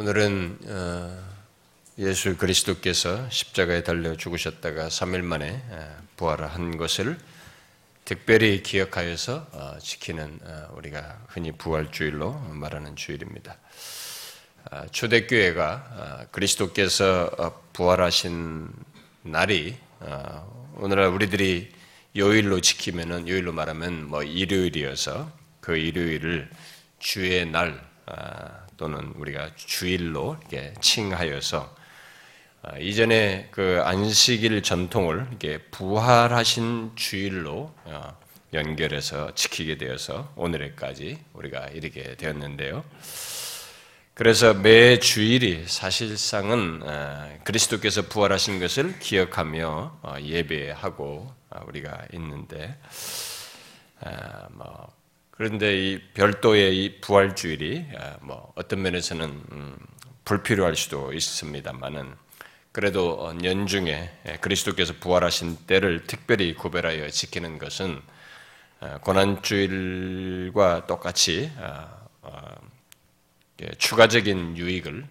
오늘은 0.00 0.58
어, 0.68 1.18
예수 1.98 2.36
그리스도께서 2.36 3.28
십자가에 3.30 3.82
달려 3.82 4.16
죽으셨다가 4.16 4.86
3일 4.86 5.22
만에 5.22 5.60
어, 5.70 5.96
부활한 6.16 6.76
것을 6.76 7.18
특별히 8.04 8.62
기억하여서 8.62 9.48
어, 9.50 9.78
지키는 9.80 10.38
우리가 10.74 11.18
흔히 11.26 11.50
부활주일로 11.50 12.32
말하는 12.32 12.94
주일입니다. 12.94 13.56
초대교회가 14.92 16.28
그리스도께서 16.30 17.64
부활하신 17.72 18.68
날이 19.22 19.76
오늘날 20.76 21.08
우리들이 21.08 21.72
요일로 22.16 22.60
지키면은 22.60 23.26
요일로 23.26 23.52
말하면 23.52 24.06
뭐 24.06 24.22
일요일이어서 24.22 25.32
그 25.60 25.76
일요일을 25.76 26.48
주의 27.00 27.44
날 27.46 27.84
또는 28.78 29.12
우리가 29.16 29.50
주일로 29.56 30.38
이렇게 30.40 30.72
칭하여서 30.80 31.76
아, 32.62 32.78
이전에 32.78 33.48
그 33.50 33.80
안식일 33.84 34.62
전통을 34.62 35.26
이렇게 35.28 35.58
부활하신 35.70 36.92
주일로 36.96 37.72
어, 37.84 38.18
연결해서 38.52 39.34
지키게 39.34 39.78
되어서 39.78 40.32
오늘에까지 40.36 41.18
우리가 41.34 41.66
이르게 41.68 42.16
되었는데요. 42.16 42.84
그래서 44.14 44.54
매 44.54 44.98
주일이 44.98 45.64
사실상은 45.66 46.80
어, 46.82 47.38
그리스도께서 47.44 48.02
부활하신 48.02 48.58
것을 48.58 48.98
기억하며 48.98 49.98
어, 50.02 50.14
예배하고 50.20 51.34
우리가 51.66 52.06
있는데 52.12 52.76
뭐 54.50 54.97
그런데 55.38 55.78
이 55.78 56.00
별도의 56.14 56.76
이 56.76 57.00
부활 57.00 57.36
주일이 57.36 57.86
아, 57.96 58.16
뭐 58.22 58.52
어떤 58.56 58.82
면에서는 58.82 59.24
음, 59.52 59.76
불필요할 60.24 60.74
수도 60.74 61.12
있습니다만은 61.12 62.12
그래도 62.72 63.32
연중에 63.44 64.10
그리스도께서 64.40 64.94
부활하신 64.98 65.58
때를 65.68 66.08
특별히 66.08 66.54
구별하여 66.56 67.08
지키는 67.10 67.60
것은 67.60 68.02
아, 68.80 68.98
고난주일과 68.98 70.86
똑같이 70.86 71.52
아, 71.60 71.98
추가적인 73.78 74.56
유익을 74.56 75.06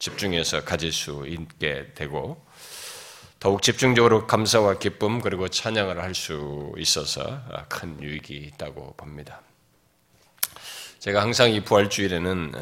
집중해서 0.00 0.64
가질 0.64 0.92
수 0.92 1.24
있게 1.28 1.92
되고 1.94 2.43
더욱 3.44 3.60
집중적으로 3.60 4.26
감사와 4.26 4.78
기쁨 4.78 5.20
그리고 5.20 5.48
찬양을 5.48 6.02
할 6.02 6.14
수 6.14 6.72
있어서 6.78 7.42
큰 7.68 8.02
유익이 8.02 8.34
있다고 8.34 8.94
봅니다. 8.96 9.42
제가 10.98 11.20
항상 11.20 11.50
이 11.50 11.62
부활주일에는 11.62 12.52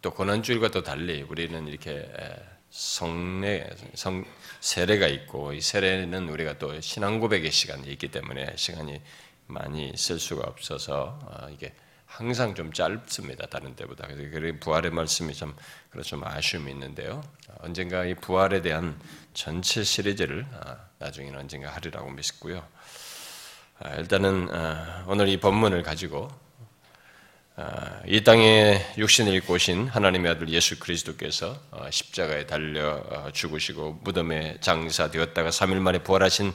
또 0.00 0.10
고난주일과 0.12 0.70
또 0.70 0.82
달리 0.82 1.20
우리는 1.20 1.68
이렇게 1.68 2.10
성례, 2.70 3.68
성, 3.92 4.24
세례가 4.60 5.08
있고 5.08 5.52
이 5.52 5.60
세례는 5.60 6.30
우리가 6.30 6.56
또 6.56 6.80
신앙 6.80 7.20
고백의 7.20 7.50
시간이 7.50 7.86
있기 7.88 8.08
때문에 8.08 8.54
시간이 8.56 8.98
많이 9.46 9.92
쓸 9.94 10.18
수가 10.18 10.48
없어서 10.48 11.18
어, 11.22 11.50
이게 11.50 11.74
항상 12.10 12.56
좀 12.56 12.72
짧습니다. 12.72 13.46
다른 13.46 13.76
때보다. 13.76 14.08
그래서 14.08 14.58
부활의 14.60 14.90
말씀이 14.90 15.32
좀, 15.32 15.54
좀 16.04 16.24
아쉬움이 16.24 16.70
있는데요. 16.72 17.22
언젠가 17.60 18.04
이 18.04 18.14
부활에 18.14 18.62
대한 18.62 18.98
전체 19.32 19.84
시리즈를 19.84 20.44
아, 20.52 20.76
나중에는 20.98 21.38
언젠가 21.38 21.70
하리라고 21.70 22.10
믿고요. 22.10 22.66
아, 23.78 23.94
일단은 23.94 24.48
아, 24.52 25.04
오늘 25.06 25.28
이 25.28 25.38
본문을 25.38 25.84
가지고 25.84 26.28
이 28.06 28.24
땅에 28.24 28.84
육신을 28.96 29.34
입고 29.34 29.54
오신 29.54 29.88
하나님의 29.88 30.32
아들 30.32 30.48
예수 30.48 30.78
그리스도께서 30.78 31.60
어, 31.70 31.90
십자가에 31.90 32.46
달려 32.46 33.04
어, 33.08 33.30
죽으시고 33.32 34.00
무덤에 34.02 34.56
장사되었다가 34.60 35.50
3일 35.50 35.74
만에 35.74 35.98
부활하신 35.98 36.54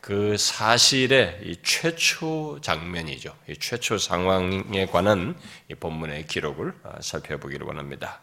그 0.00 0.36
사실의 0.36 1.40
이 1.44 1.56
최초 1.62 2.58
장면이죠. 2.62 3.36
이 3.48 3.56
최초 3.56 3.98
상황에 3.98 4.86
관한 4.86 5.38
이 5.70 5.74
본문의 5.74 6.26
기록을 6.26 6.74
살펴보기를 7.00 7.66
원합니다. 7.66 8.20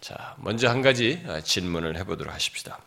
자, 0.00 0.34
먼저 0.38 0.68
한 0.68 0.80
가지 0.80 1.22
질문을 1.44 1.98
해보도록 1.98 2.32
하십시다. 2.32 2.80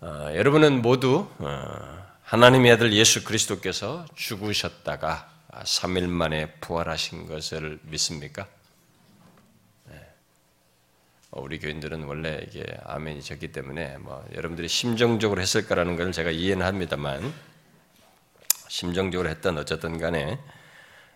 어, 0.00 0.30
여러분은 0.34 0.80
모두 0.80 1.28
어, 1.38 2.08
하나님의 2.22 2.72
아들 2.72 2.92
예수 2.92 3.24
그리스도께서 3.24 4.06
죽으셨다가 4.14 5.28
3일 5.50 6.06
만에 6.06 6.52
부활하신 6.60 7.26
것을 7.26 7.80
믿습니까? 7.82 8.46
네. 11.30 11.38
어, 11.38 11.42
우리 11.42 11.58
교인들은 11.58 12.04
원래 12.04 12.40
이게 12.48 12.64
아멘이 12.84 13.22
적기 13.22 13.52
때문에 13.52 13.98
뭐 13.98 14.24
여러분들이 14.34 14.68
심정적으로 14.68 15.40
했을까라는 15.40 15.96
걸 15.96 16.12
제가 16.12 16.30
이해는 16.30 16.64
합니다만 16.64 17.32
심정적으로 18.68 19.28
했던 19.28 19.58
어쨌든 19.58 19.98
간에 19.98 20.38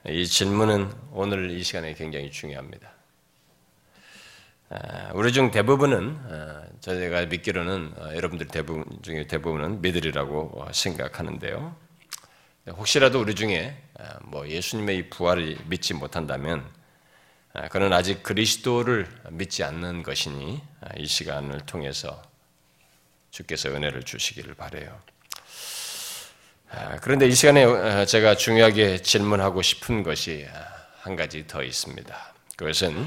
이 0.09 0.27
질문은 0.27 0.93
오늘 1.13 1.51
이 1.51 1.63
시간에 1.63 1.95
굉장히 1.95 2.31
중요합니다. 2.31 2.91
아, 4.71 5.11
우리 5.15 5.33
중 5.33 5.51
대부분은 5.51 6.19
아, 6.31 6.63
저희가 6.81 7.27
믿기로는 7.27 7.93
어, 7.97 8.15
여러분들 8.15 8.49
대부분 8.49 8.85
중에 9.03 9.27
대부분은 9.27 9.83
믿으리라고 9.83 10.67
생각하는데요. 10.73 11.77
혹시라도 12.69 13.21
우리 13.21 13.35
중에 13.35 13.77
아, 13.99 14.19
뭐 14.25 14.49
예수님의 14.49 14.97
이 14.97 15.11
부활을 15.11 15.59
믿지 15.67 15.95
못한다면 15.95 16.82
그는 17.71 17.93
아직 17.93 18.23
그리스도를 18.23 19.07
믿지 19.31 19.63
않는 19.63 20.03
것이니 20.03 20.63
이 20.97 21.07
시간을 21.07 21.61
통해서 21.67 22.23
주께서 23.31 23.69
은혜를 23.69 24.05
주시기를 24.05 24.55
바래요. 24.55 25.01
그런데 27.03 27.27
이 27.27 27.35
시간에 27.35 27.65
어, 27.65 28.07
제가 28.07 28.37
중요하게 28.37 29.03
질문하고 29.03 29.61
싶은 29.61 30.03
것이 30.03 30.47
한 31.01 31.17
가지 31.17 31.47
더 31.47 31.63
있습니다. 31.63 32.35
그것은 32.57 33.07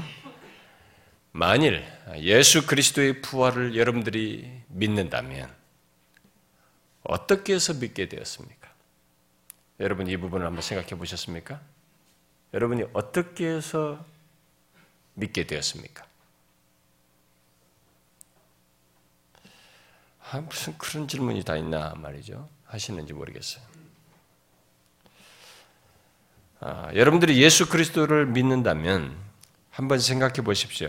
만일 1.32 1.84
예수 2.18 2.66
그리스도의 2.66 3.22
부활을 3.22 3.76
여러분들이 3.76 4.62
믿는다면 4.68 5.52
어떻게 7.02 7.54
해서 7.54 7.74
믿게 7.74 8.08
되었습니까? 8.08 8.68
여러분 9.80 10.06
이 10.06 10.16
부분을 10.16 10.46
한번 10.46 10.62
생각해 10.62 10.90
보셨습니까? 10.90 11.60
여러분이 12.54 12.84
어떻게 12.92 13.48
해서 13.48 14.04
믿게 15.16 15.46
되었습니까? 15.46 16.06
아, 20.30 20.40
무슨 20.40 20.76
그런 20.78 21.06
질문이 21.06 21.44
다 21.44 21.56
있나 21.56 21.94
말이죠. 21.94 22.48
하시는지 22.64 23.12
모르겠어요. 23.12 23.64
아, 26.60 26.90
여러분들이 26.94 27.40
예수 27.42 27.68
그리스도를 27.68 28.26
믿는다면 28.26 29.16
한번 29.70 29.98
생각해 29.98 30.42
보십시오. 30.42 30.88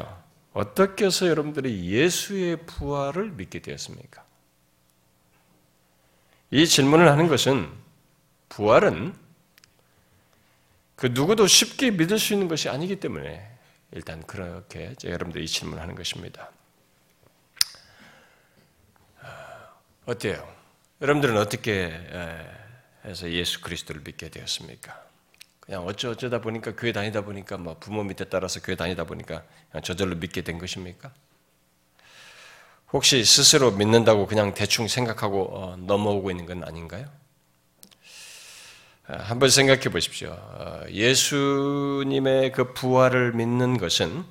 어떻게 0.53 1.05
해서 1.05 1.27
여러분들이 1.27 1.89
예수의 1.91 2.65
부활을 2.65 3.31
믿게 3.31 3.59
되었습니까? 3.59 4.25
이 6.49 6.65
질문을 6.65 7.09
하는 7.11 7.27
것은 7.27 7.69
부활은 8.49 9.13
그 10.95 11.07
누구도 11.07 11.45
쉽게 11.45 11.91
믿을 11.91 12.17
수 12.17 12.33
있는 12.33 12.47
것이 12.47 12.69
아니기 12.69 12.99
때문에 12.99 13.56
일단 13.91 14.25
그렇게 14.25 14.93
여러분들이 15.03 15.45
이 15.45 15.47
질문을 15.47 15.81
하는 15.81 15.95
것입니다. 15.95 16.51
어때요? 20.05 20.47
여러분들은 21.01 21.37
어떻게 21.37 21.91
해서 23.05 23.29
예수 23.29 23.61
그리스도를 23.61 24.01
믿게 24.03 24.29
되었습니까? 24.29 25.05
그냥 25.59 25.85
어쩌 25.85 26.11
어쩌다 26.11 26.39
보니까 26.39 26.75
교회 26.75 26.93
다니다 26.93 27.21
보니까 27.21 27.57
뭐 27.57 27.77
부모 27.77 28.03
밑에 28.03 28.25
따라서 28.25 28.61
교회 28.61 28.75
다니다 28.75 29.03
보니까 29.03 29.43
저절로 29.83 30.15
믿게 30.15 30.41
된 30.41 30.59
것입니까? 30.59 31.11
혹시 32.93 33.23
스스로 33.25 33.71
믿는다고 33.71 34.27
그냥 34.27 34.53
대충 34.53 34.87
생각하고 34.87 35.57
어, 35.57 35.75
넘어오고 35.75 36.31
있는 36.31 36.45
건 36.45 36.63
아닌가요? 36.63 37.05
아, 39.09 39.15
한번 39.19 39.49
생각해 39.49 39.83
보십시오. 39.83 40.31
어, 40.31 40.81
예수님의 40.89 42.51
그 42.51 42.73
부활을 42.73 43.31
믿는 43.31 43.77
것은 43.77 44.25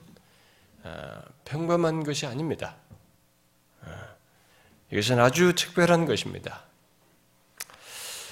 어, 0.82 1.23
평범한 1.46 2.05
것이 2.05 2.26
아닙니다. 2.26 2.76
이것은 4.93 5.19
아주 5.19 5.55
특별한 5.55 6.05
것입니다. 6.05 6.62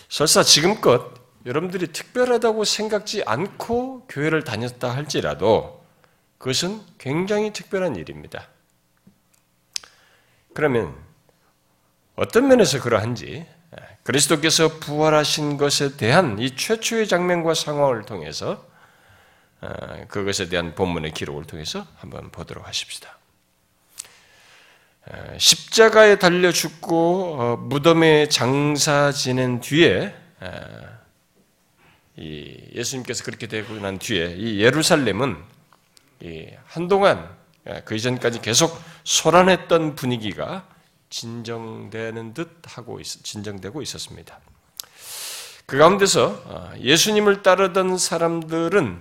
설사 0.08 0.42
지금껏 0.42 1.12
여러분들이 1.46 1.88
특별하다고 1.88 2.64
생각지 2.64 3.24
않고 3.24 4.06
교회를 4.08 4.44
다녔다 4.44 4.94
할지라도 4.94 5.84
그것은 6.38 6.80
굉장히 6.98 7.52
특별한 7.52 7.96
일입니다. 7.96 8.48
그러면 10.54 10.94
어떤 12.14 12.46
면에서 12.46 12.80
그러한지 12.80 13.46
그리스도께서 14.02 14.78
부활하신 14.78 15.56
것에 15.56 15.96
대한 15.96 16.38
이 16.38 16.54
최초의 16.54 17.08
장면과 17.08 17.54
상황을 17.54 18.04
통해서 18.04 18.66
어, 19.60 20.04
그것에 20.08 20.50
대한 20.50 20.74
본문의 20.74 21.12
기록을 21.12 21.44
통해서 21.44 21.86
한번 21.96 22.30
보도록 22.30 22.68
하십시다. 22.68 23.18
어, 25.06 25.36
십자가에 25.38 26.18
달려 26.18 26.52
죽고 26.52 27.36
어, 27.40 27.56
무덤에 27.56 28.28
장사 28.28 29.10
지낸 29.10 29.60
뒤에 29.60 30.14
예수님께서 32.18 33.24
그렇게 33.24 33.46
되고 33.46 33.74
난 33.76 33.98
뒤에 33.98 34.34
이 34.36 34.60
예루살렘은 34.60 35.36
한동안 36.66 37.34
그 37.86 37.94
이전까지 37.94 38.42
계속 38.42 38.78
소란했던 39.04 39.94
분위기가 39.94 40.68
진정되는 41.14 42.34
듯 42.34 42.50
하고 42.64 43.00
진정되고 43.00 43.82
있었습니다. 43.82 44.40
그 45.64 45.78
가운데서 45.78 46.72
예수님을 46.80 47.44
따르던 47.44 47.98
사람들은 47.98 49.00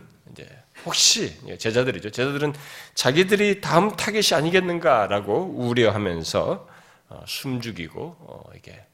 혹시 0.85 1.35
제자들이죠. 1.57 2.11
제자들은 2.11 2.53
자기들이 2.93 3.61
다음 3.61 3.95
타겟이 3.95 4.37
아니겠는가라고 4.37 5.55
우려하면서 5.57 6.67
어, 7.09 7.23
숨죽이고 7.27 8.15
어, 8.19 8.43
이게 8.55 8.85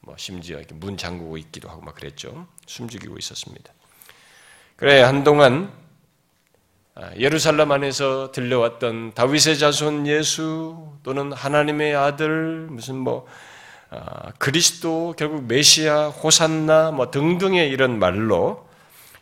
뭐 0.00 0.16
심지어 0.16 0.60
문 0.74 0.96
잠그고 0.96 1.38
있기도 1.38 1.68
하고 1.68 1.80
막 1.80 1.94
그랬죠. 1.94 2.48
숨죽이고 2.66 3.16
있었습니다. 3.18 3.72
그래 4.76 5.00
한동안 5.02 5.72
아, 5.72 5.83
예루살렘 7.16 7.72
안에서 7.72 8.30
들려왔던 8.30 9.14
다윗의 9.14 9.58
자손 9.58 10.06
예수 10.06 10.92
또는 11.02 11.32
하나님의 11.32 11.96
아들 11.96 12.68
무슨 12.70 12.98
뭐 12.98 13.26
아, 13.90 14.32
그리스도 14.38 15.14
결국 15.16 15.44
메시아 15.46 16.08
호산나 16.08 16.92
뭐 16.92 17.10
등등의 17.10 17.68
이런 17.68 17.98
말로 17.98 18.68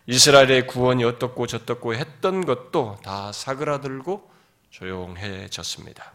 이스라엘의 0.06 0.66
구원이 0.66 1.04
어떻고 1.04 1.46
저떻고 1.46 1.94
했던 1.94 2.44
것도 2.44 2.98
다 3.02 3.32
사그라들고 3.32 4.30
조용해졌습니다. 4.70 6.12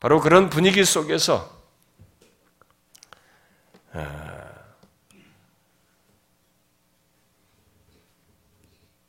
바로 0.00 0.20
그런 0.20 0.48
분위기 0.48 0.84
속에서 0.84 1.62
아, 3.92 4.50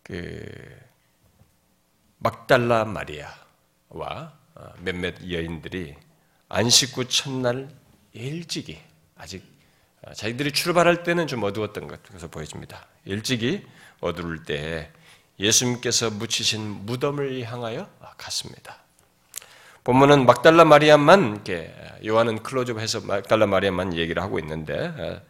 그 0.03 0.74
막달라 2.25 2.85
마리아와 2.85 4.33
어, 4.55 4.73
몇몇 4.79 5.13
여인들이 5.29 5.93
안식구 6.49 7.07
첫날 7.07 7.69
일찍이 8.13 8.81
아직 9.15 9.43
어, 10.01 10.11
자기들이 10.11 10.51
출발할 10.51 11.03
때는 11.03 11.27
좀 11.27 11.43
어두웠던 11.43 11.87
것 11.87 12.01
같아서 12.01 12.27
보여집니다. 12.27 12.87
일찍이 13.05 13.63
어두울 13.99 14.43
때 14.43 14.91
예수님께서 15.39 16.09
묻히신 16.09 16.87
무덤을 16.87 17.43
향하여 17.43 17.87
갔습니다. 18.17 18.79
본문은 19.83 20.25
막달라 20.25 20.65
마리아만 20.65 21.43
요한은 22.03 22.41
클로즈업해서 22.41 23.01
막달라 23.01 23.45
마리아만 23.45 23.93
얘기를 23.93 24.23
하고 24.23 24.39
있는데 24.39 24.73
어, 24.73 25.21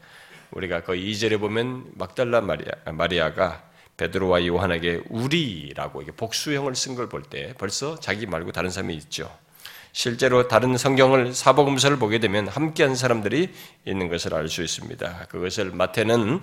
우리가 0.52 0.84
그 0.84 0.94
2절에 0.94 1.42
보면 1.42 1.92
막달라 1.96 2.40
마리아, 2.40 2.72
마리아가 2.90 3.75
베드로와 3.98 4.46
요한에게 4.46 5.04
우리라고 5.10 6.04
복수형을 6.18 6.76
쓴 6.76 6.96
걸 6.96 7.08
볼 7.08 7.24
때 7.24 7.54
벌써 7.58 8.00
자기 8.00 8.26
말고 8.26 8.52
다른 8.52 8.70
사람이 8.70 8.94
있죠. 8.96 9.30
실제로 9.94 10.48
다른 10.50 10.76
성경을 10.78 11.34
사복음서를 11.34 11.98
보게 11.98 12.20
되면 12.20 12.48
함께한 12.50 12.96
사람들이 12.96 13.54
있는 13.86 14.10
것을 14.10 14.34
알 14.36 14.50
수 14.50 14.62
있습니다. 14.62 15.28
그것을 15.30 15.72
마태는 15.72 16.42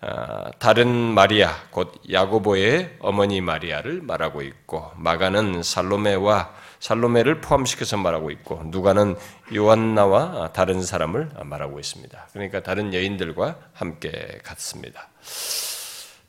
어, 0.00 0.50
다른 0.58 0.88
마리아 0.88 1.50
곧 1.70 1.92
야고보의 2.12 2.96
어머니 3.00 3.40
마리아를 3.40 4.02
말하고 4.02 4.42
있고 4.42 4.92
마가는 4.96 5.62
살로메와 5.62 6.54
살로메를 6.78 7.40
포함시켜서 7.40 7.96
말하고 7.96 8.30
있고 8.30 8.62
누가는 8.66 9.16
요한나와 9.54 10.52
다른 10.52 10.82
사람을 10.82 11.30
말하고 11.44 11.80
있습니다. 11.80 12.28
그러니까 12.32 12.62
다른 12.62 12.92
여인들과 12.92 13.56
함께 13.72 14.38
갔습니다. 14.44 15.08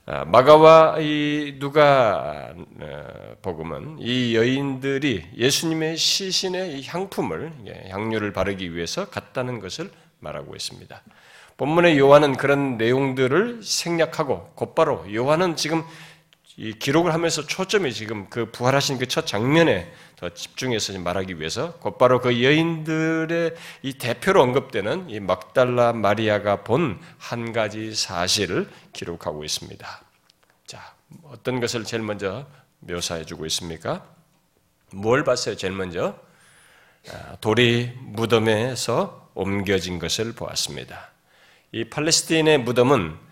어, 0.07 0.24
마가와 0.24 1.00
이 1.00 1.56
누가 1.57 2.54
어, 2.80 3.36
복음은 3.42 3.98
이 4.00 4.36
여인들이 4.36 5.25
예수님의 5.36 5.98
시신의 5.98 6.86
향품을 6.86 7.52
향료를 7.90 8.31
바르기 8.31 8.75
위해서 8.75 9.10
갔다는 9.10 9.60
것을 9.60 9.90
말하고 10.19 10.56
있습니다. 10.56 11.02
본문의 11.57 11.98
요한은 11.98 12.38
그런 12.38 12.78
내용들을 12.78 13.62
생략하고 13.63 14.52
곧바로 14.54 15.12
요한은 15.12 15.56
지금 15.56 15.84
이 16.57 16.74
기록을 16.74 17.13
하면서 17.13 17.46
초점이 17.46 17.92
지금 17.94 18.30
그 18.30 18.50
부활하신 18.52 18.98
그 18.98 19.07
첫 19.07 19.28
장면에 19.28 19.92
더 20.16 20.30
집중해서 20.30 20.98
말하기 21.00 21.40
위해서 21.40 21.74
곧바로 21.80 22.22
그 22.22 22.42
여인들의 22.44 23.54
이 23.84 23.94
대표로 23.94 24.42
언급되는 24.42 25.10
이 25.10 25.19
막달라 25.19 25.92
마리아가 25.92 26.63
본 26.63 27.00
한 27.19 27.52
가지 27.52 27.94
사실을 27.94 28.69
기록하고 28.94 29.44
있습니다. 29.44 30.02
자, 30.66 30.96
어떤 31.24 31.60
것을 31.60 31.84
제일 31.84 32.04
먼저 32.04 32.48
묘사해 32.80 33.25
주고 33.25 33.46
있습니까? 33.48 34.06
뭘 34.94 35.24
봤어요? 35.25 35.57
제일 35.57 35.74
먼저 35.74 36.18
아, 37.12 37.36
돌이 37.42 37.92
무덤에서 38.00 39.30
옮겨진 39.34 40.00
것을 40.00 40.34
보았습니다. 40.34 41.12
이 41.74 41.84
팔레스틴의 41.86 42.60
무덤은 42.60 43.12
아, 43.12 43.25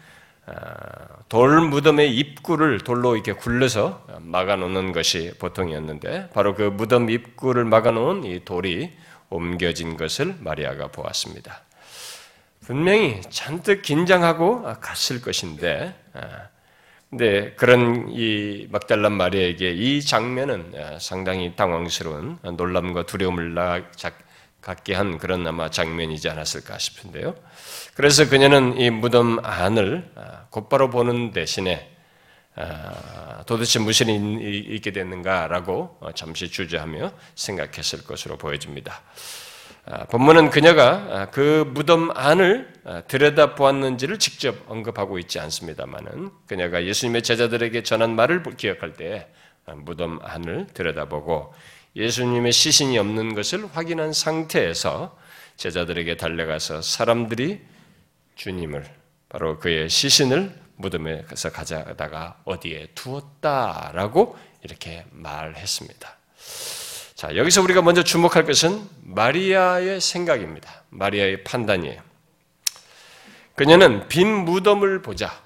돌 1.30 1.62
무덤의 1.62 2.16
입구를 2.16 2.80
돌로 2.80 3.16
이렇게 3.16 3.34
굴려서 3.34 4.06
막아놓는 4.19 4.92
것이 4.92 5.34
보통이었는데 5.40 6.30
바로 6.34 6.54
그 6.54 6.63
무덤 6.63 7.10
입구를 7.10 7.66
막아놓은 7.66 8.25
이 8.25 8.44
돌이 8.44 8.92
옮겨진 9.30 9.98
것을 9.98 10.36
마리아가 10.40 10.88
보았습니다. 10.88 11.62
분명히 12.62 13.22
잔뜩 13.30 13.81
긴장하고 13.81 14.63
갔을 14.80 15.22
것인데, 15.22 15.94
아, 16.13 16.48
근데 17.10 17.54
그런 17.56 18.07
이 18.10 18.68
막달란 18.72 19.12
마리아에게 19.13 19.72
이 19.72 20.01
장면은 20.01 20.74
상당히 21.00 21.56
당황스러운 21.56 22.39
놀람과 22.42 23.06
두려움을 23.06 23.56
갖게 24.62 24.94
한 24.94 25.18
그런 25.18 25.46
아마 25.46 25.69
장면이지 25.69 26.30
않았을까 26.30 26.78
싶은데요. 26.78 27.36
그래서 27.95 28.28
그녀는 28.28 28.80
이 28.80 28.90
무덤 28.90 29.38
안을 29.44 30.12
아, 30.16 30.45
곧바로 30.50 30.90
보는 30.90 31.31
대신에 31.31 31.92
아, 32.56 33.44
도대체 33.45 33.78
무슨 33.78 34.10
일이 34.10 34.75
있게 34.75 34.92
됐는가라고 34.92 35.98
어, 36.00 36.12
잠시 36.16 36.50
주저하며 36.50 37.12
생각했을 37.36 38.04
것으로 38.04 38.38
보여집니다. 38.38 39.01
아, 39.86 40.06
본문은 40.06 40.50
그녀가 40.50 41.29
그 41.32 41.70
무덤 41.72 42.10
안을 42.15 42.74
들여다 43.08 43.53
보았는지를 43.53 44.17
직접 44.17 44.56
언급하고 44.67 45.20
있지 45.20 45.39
않습니다만은 45.39 46.32
그녀가 46.48 46.84
예수님의 46.84 47.22
제자들에게 47.22 47.84
전한 47.84 48.15
말을 48.15 48.41
기억할 48.58 48.94
때 48.94 49.27
무덤 49.65 50.20
안을 50.24 50.67
들여다보고 50.74 51.53
예수님의 51.96 52.53
시신이 52.53 52.98
없는 52.98 53.36
것을 53.36 53.67
확인한 53.72 54.13
상태에서 54.13 55.15
제자들에게 55.58 56.17
달려가서 56.17 56.82
사람들이 56.82 57.73
주님을 58.36 58.86
바로 59.30 59.60
그의 59.60 59.90
시신을 59.90 60.63
무덤에서 60.75 61.52
가져다가 61.52 62.40
어디에 62.46 62.88
두었다라고 62.96 64.38
이렇게 64.63 65.06
말했습니다. 65.12 66.18
자, 67.16 67.36
여기서 67.36 67.62
우리가 67.62 67.82
먼저 67.82 68.04
주목할 68.04 68.46
것은 68.46 68.88
마리아의 69.02 70.02
생각입니다. 70.02 70.84
마리아의 70.90 71.44
판단이에요. 71.44 72.02
그녀는 73.56 74.08
빈 74.08 74.28
무덤을 74.28 75.02
보자 75.02 75.42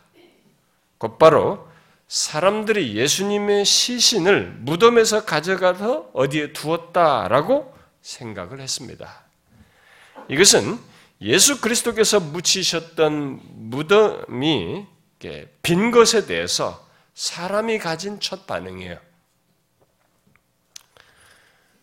곧바로 0.98 1.68
사람들이 2.08 2.96
예수님의 2.96 3.66
시신을 3.66 4.56
무덤에서 4.60 5.26
가져가서 5.26 6.12
어디에 6.14 6.54
두었다라고 6.54 7.76
생각을 8.02 8.62
했습니다. 8.62 9.24
이것은 10.30 10.80
예수 11.22 11.62
그리스도께서 11.62 12.20
묻히셨던 12.20 13.42
무덤이 13.70 14.86
빈 15.64 15.92
것에 15.92 16.26
대해서 16.26 16.88
사람이 17.16 17.80
가진 17.80 18.20
첫 18.20 18.46
반응이에요. 18.46 19.00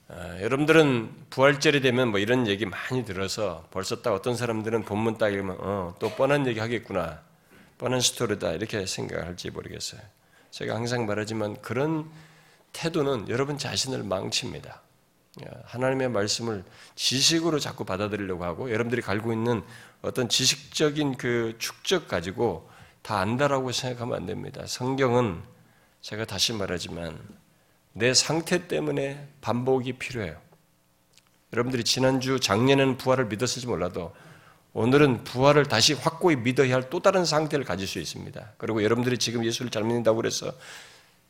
아, 0.09 0.41
여러분들은 0.41 1.27
부활절이 1.31 1.81
되면 1.81 2.09
뭐 2.09 2.21
이런 2.21 2.47
얘기 2.47 2.67
많이 2.67 3.05
들어서 3.05 3.67
벌써 3.73 4.03
딱 4.03 4.13
어떤 4.13 4.37
사람들은 4.37 4.85
본문 4.85 5.19
딱 5.19 5.31
읽으면 5.31 5.57
어, 5.59 5.95
또 5.99 6.11
뻔한 6.11 6.47
얘기 6.47 6.61
하겠구나. 6.61 7.21
뻔한 7.79 8.01
스토리다. 8.01 8.53
이렇게 8.53 8.87
생각할지 8.87 9.51
모르겠어요. 9.51 10.01
제가 10.53 10.77
항상 10.77 11.07
말하지만 11.07 11.61
그런 11.61 12.09
태도는 12.73 13.29
여러분 13.29 13.59
자신을 13.59 14.05
망칩니다. 14.05 14.84
하나님의 15.65 16.11
말씀을 16.11 16.65
지식으로 16.95 17.59
자꾸 17.59 17.85
받아들이려고 17.85 18.45
하고 18.45 18.71
여러분들이 18.71 19.03
갈고 19.03 19.33
있는 19.33 19.63
어떤 20.03 20.29
지식적인 20.29 21.17
그 21.17 21.57
축적 21.59 22.09
가지고 22.09 22.69
다 23.03 23.19
안다라고 23.19 23.73
생각하면 23.73 24.17
안 24.17 24.27
됩니다. 24.27 24.65
성경은 24.67 25.43
제가 26.01 26.25
다시 26.25 26.53
말하지만 26.53 27.19
내 27.93 28.15
상태 28.15 28.69
때문에 28.69 29.29
반복이 29.41 29.95
필요해요. 29.95 30.37
여러분들이 31.53 31.85
지난주 31.85 32.41
작년에는 32.41 32.97
부활을 32.99 33.27
믿었을지 33.27 33.67
몰라도 33.67 34.15
오늘은 34.73 35.23
부활을 35.23 35.67
다시 35.67 35.95
확고히 35.95 36.35
믿어야 36.37 36.75
할 36.75 36.91
또 36.91 37.01
다른 37.01 37.25
상태를 37.25 37.65
가질 37.65 37.87
수 37.87 38.01
있습니다. 38.01 38.53
그리고 38.59 38.83
여러분들이 38.83 39.19
지금 39.19 39.45
예수를 39.45 39.71
잘 39.71 39.85
믿는다고 39.85 40.17
그래서 40.17 40.53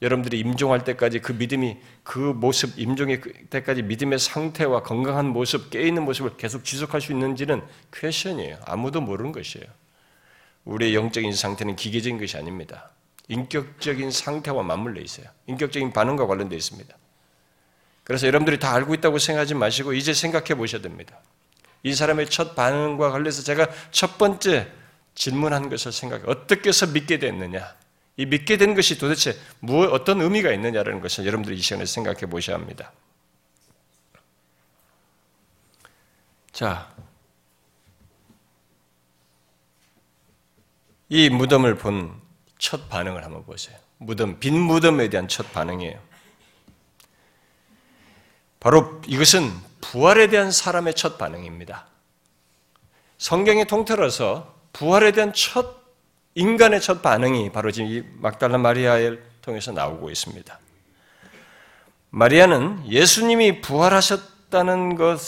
여러분들이 0.05 0.39
임종할 0.39 0.85
때까지 0.85 1.21
그 1.21 1.33
믿음이 1.33 1.79
그 2.03 2.19
모습, 2.19 2.79
임종의 2.79 3.23
그 3.23 3.33
때까지 3.49 3.83
믿음의 3.83 4.19
상태와 4.19 4.83
건강한 4.83 5.27
모습, 5.29 5.71
깨 5.71 5.83
있는 5.83 6.05
모습을 6.05 6.37
계속 6.37 6.63
지속할 6.63 7.01
수 7.01 7.13
있는지는 7.13 7.63
퀘션이에요. 7.91 8.59
아무도 8.67 9.01
모르는 9.01 9.33
것이에요. 9.33 9.65
우리의 10.67 10.95
영적인 10.95 11.33
상태는 11.33 11.77
기계적인 11.77 12.19
것이 12.19 12.37
아닙니다. 12.37 12.91
인격적인 13.29 14.11
상태와 14.11 14.63
맞물려 14.63 15.01
있어요. 15.01 15.27
인격적인 15.47 15.95
반응과 15.95 16.27
관련되어 16.27 16.59
있습니다. 16.59 16.95
그래서 18.05 18.27
여러분들이 18.27 18.59
다 18.59 18.75
알고 18.75 18.93
있다고 18.93 19.19
생각하지 19.19 19.55
마시고 19.55 19.95
이제 19.95 20.13
생각해 20.13 20.55
보셔야 20.55 20.83
됩니다. 20.83 21.19
이 21.83 21.95
사람의 21.95 22.29
첫 22.29 22.55
반응과 22.55 23.11
관련해서 23.11 23.43
제가 23.43 23.69
첫 23.91 24.19
번째 24.19 24.71
질문한 25.15 25.71
것을 25.71 25.93
생각해 25.93 26.25
어떻게 26.27 26.69
해서 26.69 26.87
믿게 26.89 27.19
됐느냐? 27.19 27.75
이 28.17 28.27
믿게 28.27 28.57
된 28.57 28.75
것이 28.75 28.99
도대체 28.99 29.39
무엇 29.61 29.93
어떤 29.93 30.21
의미가 30.21 30.53
있느냐라는 30.53 31.01
것을 31.01 31.27
여러분들이 31.27 31.57
이 31.57 31.61
시간에 31.61 31.85
생각해 31.85 32.27
보셔야 32.27 32.57
합니다. 32.57 32.93
자, 36.53 36.95
이 41.09 41.29
무덤을 41.29 41.77
본 41.77 42.25
첫 42.65 42.89
반응을 42.89 43.23
한번 43.23 43.45
보세요. 43.45 43.77
무덤, 43.99 44.41
빈 44.41 44.59
무덤에 44.59 45.11
대한 45.11 45.29
첫 45.29 45.53
반응이에요. 45.53 46.01
바로 48.59 49.03
이것은 49.07 49.53
부활에 49.83 50.29
대한 50.29 50.51
사람의 50.51 50.95
첫 50.95 51.19
반응입니다. 51.19 51.87
성경이 53.19 53.67
통틀어서 53.67 54.55
부활에 54.73 55.13
대한 55.13 55.35
첫 55.35 55.84
인간의 56.35 56.81
첫 56.81 57.03
반응이 57.03 57.53
바로 57.53 57.71
지금 57.71 57.91
이 57.91 58.03
막달라 58.21 58.59
마리아를 58.59 59.25
통해서 59.41 59.73
나오고 59.73 60.11
있습니다. 60.11 60.59
마리아는 62.11 62.87
예수님이 62.91 63.61
부활하셨다는 63.61 64.97
것, 64.97 65.19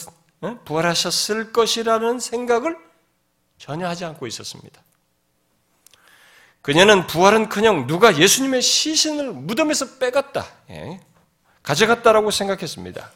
부활하셨을 0.65 1.53
것이라는 1.53 2.19
생각을 2.19 2.77
전혀 3.59 3.89
하지 3.89 4.05
않고 4.05 4.27
있었습니다. 4.27 4.83
그녀는 6.63 7.07
부활은 7.07 7.49
그냥 7.49 7.87
누가 7.87 8.17
예수님의 8.19 8.61
시신을 8.61 9.33
무덤에서 9.33 9.99
빼갔다, 9.99 10.47
예, 10.71 11.01
가져갔다라고 11.63 12.33
생각했습니다. 12.33 13.11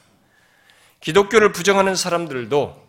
기독교를 1.01 1.51
부정하는 1.53 1.97
사람들도 1.97 2.89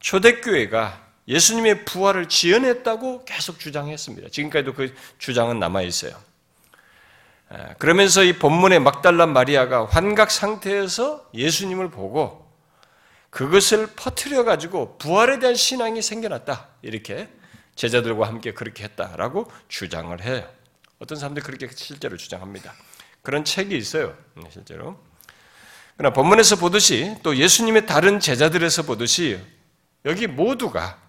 초대교회가 0.00 1.05
예수님의 1.28 1.84
부활을 1.84 2.28
지연했다고 2.28 3.24
계속 3.24 3.58
주장했습니다. 3.58 4.28
지금까지도 4.30 4.74
그 4.74 4.94
주장은 5.18 5.58
남아 5.58 5.82
있어요. 5.82 6.14
그러면서 7.78 8.24
이 8.24 8.38
본문의 8.38 8.80
막달란 8.80 9.32
마리아가 9.32 9.86
환각 9.86 10.30
상태에서 10.30 11.28
예수님을 11.34 11.90
보고 11.90 12.46
그것을 13.30 13.88
퍼뜨려 13.94 14.44
가지고 14.44 14.96
부활에 14.98 15.38
대한 15.38 15.54
신앙이 15.54 16.00
생겨났다. 16.02 16.68
이렇게 16.82 17.28
제자들과 17.74 18.26
함께 18.26 18.52
그렇게 18.52 18.84
했다라고 18.84 19.50
주장을 19.68 20.18
해요. 20.22 20.48
어떤 20.98 21.18
사람들이 21.18 21.44
그렇게 21.44 21.68
실제로 21.74 22.16
주장합니다. 22.16 22.72
그런 23.22 23.44
책이 23.44 23.76
있어요. 23.76 24.16
네, 24.34 24.44
실제로. 24.50 24.98
그러나 25.96 26.14
본문에서 26.14 26.56
보듯이 26.56 27.16
또 27.22 27.36
예수님의 27.36 27.86
다른 27.86 28.20
제자들에서 28.20 28.84
보듯이 28.84 29.40
여기 30.04 30.26
모두가 30.26 31.05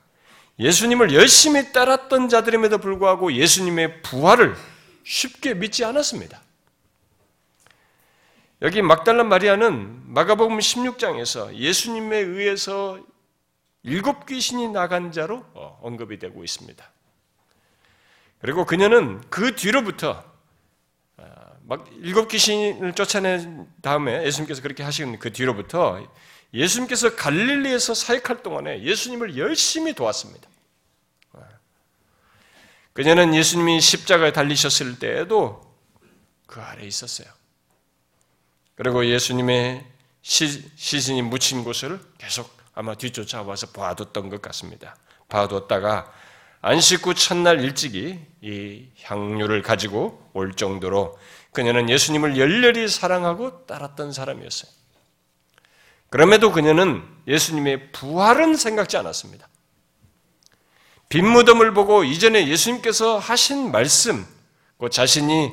예수님을 0.59 1.13
열심히 1.13 1.71
따랐던 1.71 2.29
자들임에도 2.29 2.79
불구하고 2.79 3.33
예수님의 3.33 4.01
부활을 4.01 4.55
쉽게 5.03 5.53
믿지 5.53 5.85
않았습니다. 5.85 6.41
여기 8.63 8.81
막달라 8.81 9.23
마리아는 9.23 10.11
마가복음 10.11 10.57
16장에서 10.57 11.53
예수님에 11.53 12.17
의해서 12.17 12.99
일곱 13.83 14.25
귀신이 14.25 14.69
나간 14.69 15.11
자로 15.11 15.45
어, 15.53 15.79
언급이 15.83 16.17
되고 16.17 16.43
있습니다. 16.43 16.91
그리고 18.39 18.65
그녀는 18.65 19.21
그 19.29 19.55
뒤로부터 19.55 20.23
아, 21.17 21.23
막 21.61 21.87
일곱 22.01 22.27
귀신을 22.29 22.93
쫓아낸 22.93 23.67
다음에 23.81 24.25
예수님께서 24.25 24.63
그렇게 24.63 24.81
하신 24.83 25.19
그 25.19 25.31
뒤로부터 25.31 26.03
예수님께서 26.53 27.15
갈릴리에서 27.15 27.93
사역할 27.93 28.41
동안에 28.43 28.83
예수님을 28.83 29.37
열심히 29.37 29.93
도왔습니다. 29.93 30.47
그녀는 32.93 33.35
예수님이 33.35 33.79
십자가에 33.79 34.33
달리셨을 34.33 34.97
때에도 34.97 35.61
그 36.47 36.59
아래 36.61 36.83
있었어요. 36.83 37.27
그리고 38.73 39.05
예수님의 39.05 39.85
시, 40.23 40.71
신이 40.75 41.21
묻힌 41.21 41.63
곳을 41.63 41.99
계속 42.17 42.55
아마 42.73 42.95
뒤쫓아와서 42.95 43.67
봐뒀던 43.67 44.29
것 44.29 44.41
같습니다. 44.41 44.95
봐뒀다가 45.29 46.11
안식 46.61 47.05
후 47.05 47.13
첫날 47.13 47.63
일찍이 47.63 48.19
이 48.41 48.87
향유를 49.03 49.61
가지고 49.61 50.29
올 50.33 50.53
정도로 50.53 51.17
그녀는 51.53 51.89
예수님을 51.89 52.37
열렬히 52.37 52.87
사랑하고 52.87 53.65
따랐던 53.67 54.11
사람이었어요. 54.11 54.76
그럼에도 56.09 56.51
그녀는 56.51 57.03
예수님의 57.27 57.91
부활은 57.91 58.55
생각지 58.55 58.97
않았습니다. 58.97 59.47
빈 61.09 61.27
무덤을 61.27 61.73
보고 61.73 62.03
이전에 62.03 62.47
예수님께서 62.47 63.17
하신 63.17 63.71
말씀, 63.71 64.25
그 64.77 64.89
자신이 64.89 65.51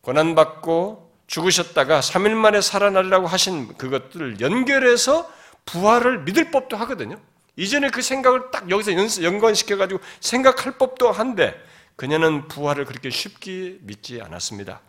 고난받고 0.00 1.12
죽으셨다가 1.26 2.00
3일 2.00 2.30
만에 2.34 2.60
살아나리라고 2.60 3.26
하신 3.26 3.76
그것들을 3.76 4.40
연결해서 4.40 5.28
부활을 5.64 6.20
믿을 6.20 6.52
법도 6.52 6.76
하거든요. 6.76 7.16
이전에 7.56 7.90
그 7.90 8.02
생각을 8.02 8.50
딱 8.52 8.70
여기서 8.70 8.92
연관시켜가지고 9.22 10.00
생각할 10.20 10.78
법도 10.78 11.10
한데 11.10 11.54
그녀는 11.96 12.46
부활을 12.48 12.84
그렇게 12.84 13.10
쉽게 13.10 13.78
믿지 13.80 14.20
않았습니다. 14.20 14.80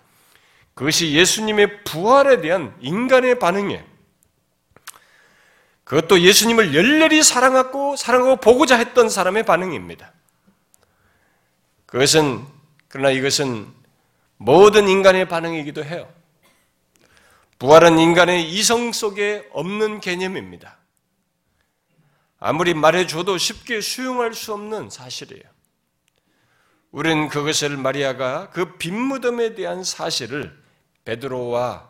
그것이 0.75 1.13
예수님의 1.13 1.83
부활에 1.85 2.41
대한 2.41 2.75
인간의 2.81 3.39
반응이에요. 3.39 3.96
그것도 5.87 6.19
예수님을 6.19 6.75
열렬히 6.75 7.23
사랑하고 7.23 7.95
사랑하고 7.95 8.35
보고자 8.37 8.75
했던 8.75 9.07
사람의 9.07 9.45
반응입니다. 9.45 10.11
그것은 11.85 12.45
그러나 12.89 13.09
이것은 13.09 13.73
모든 14.35 14.89
인간의 14.89 15.29
반응이기도 15.29 15.85
해요. 15.85 16.13
부활은 17.59 17.99
인간의 17.99 18.51
이성 18.51 18.91
속에 18.91 19.47
없는 19.53 20.01
개념입니다. 20.01 20.77
아무리 22.37 22.73
말해줘도 22.73 23.37
쉽게 23.37 23.79
수용할 23.79 24.33
수 24.33 24.53
없는 24.53 24.89
사실이에요. 24.89 25.45
우리는 26.91 27.29
그것을 27.29 27.77
마리아가 27.77 28.49
그 28.49 28.77
빈무덤에 28.77 29.55
대한 29.55 29.85
사실을 29.85 30.61
베드로와 31.05 31.87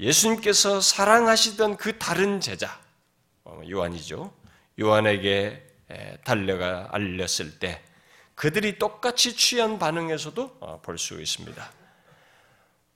예수님께서 0.00 0.80
사랑하시던 0.80 1.76
그 1.76 1.98
다른 1.98 2.40
제자, 2.40 2.66
어, 2.68 2.81
요한이죠. 3.68 4.32
요한에게 4.80 5.62
달려가 6.24 6.88
알렸을 6.92 7.58
때 7.58 7.80
그들이 8.34 8.78
똑같이 8.78 9.36
취한 9.36 9.78
반응에서도 9.78 10.56
어, 10.60 10.80
볼수 10.82 11.20
있습니다. 11.20 11.70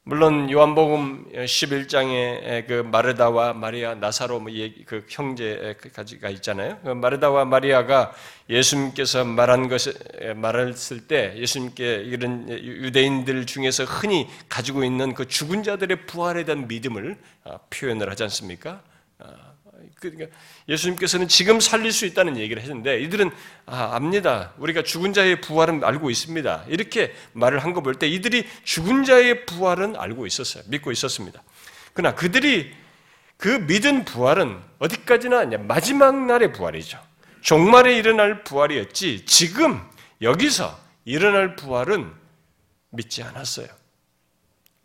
물론 0.08 0.48
요한복음 0.50 1.32
11장에 1.32 2.66
그 2.68 2.82
마르다와 2.82 3.54
마리아 3.54 3.96
나사로 3.96 4.38
뭐그 4.38 5.06
형제가 5.08 6.28
있잖아요. 6.30 6.78
그 6.84 6.90
마르다와 6.90 7.44
마리아가 7.44 8.12
예수님께서 8.48 9.24
말한 9.24 9.68
것을 9.68 9.94
말했을 10.36 11.08
때 11.08 11.34
예수님께 11.36 12.04
이런 12.04 12.48
유대인들 12.48 13.46
중에서 13.46 13.82
흔히 13.84 14.28
가지고 14.48 14.84
있는 14.84 15.12
그 15.12 15.26
죽은 15.26 15.64
자들의 15.64 16.06
부활에 16.06 16.44
대한 16.44 16.68
믿음을 16.68 17.18
어, 17.42 17.58
표현을 17.70 18.08
하지 18.08 18.22
않습니까? 18.22 18.82
그러니까 20.10 20.36
예수님께서는 20.68 21.28
지금 21.28 21.60
살릴 21.60 21.92
수 21.92 22.06
있다는 22.06 22.36
얘기를 22.36 22.62
했는데 22.62 23.00
이들은 23.00 23.30
아, 23.66 23.94
압니다. 23.96 24.52
우리가 24.58 24.82
죽은 24.82 25.12
자의 25.12 25.40
부활은 25.40 25.84
알고 25.84 26.10
있습니다. 26.10 26.64
이렇게 26.68 27.14
말을 27.32 27.58
한 27.60 27.72
거 27.74 27.80
볼 27.82 27.94
때 27.94 28.08
이들이 28.08 28.46
죽은 28.64 29.04
자의 29.04 29.46
부활은 29.46 29.96
알고 29.96 30.26
있었어요. 30.26 30.62
믿고 30.68 30.92
있었습니다. 30.92 31.42
그러나 31.92 32.14
그들이 32.14 32.72
그 33.36 33.48
믿은 33.48 34.04
부활은 34.04 34.58
어디까지나 34.78 35.44
마지막 35.58 36.24
날의 36.26 36.52
부활이죠. 36.52 36.98
종말에 37.42 37.96
일어날 37.96 38.42
부활이었지 38.44 39.24
지금 39.26 39.80
여기서 40.22 40.78
일어날 41.04 41.54
부활은 41.56 42.10
믿지 42.90 43.22
않았어요. 43.22 43.66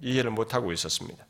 이해를 0.01 0.31
못하고 0.31 0.71
있었습니다. 0.73 1.25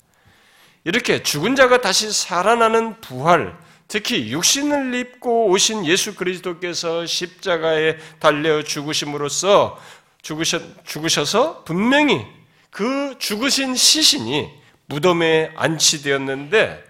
이렇게 0.84 1.22
죽은 1.22 1.56
자가 1.56 1.80
다시 1.82 2.12
살아나는 2.12 3.00
부활, 3.02 3.56
특히 3.92 4.32
육신을 4.32 4.96
입고 4.96 5.50
오신 5.50 5.86
예수 5.86 6.16
그리스도께서 6.16 7.06
십자가에 7.06 7.98
달려 8.20 8.64
죽으심으로써 8.64 9.78
죽으셔, 10.22 10.62
죽으셔서 10.86 11.66
분명히 11.66 12.26
그 12.70 13.18
죽으신 13.20 13.76
시신이 13.76 14.50
무덤에 14.86 15.52
안치되었는데 15.58 16.86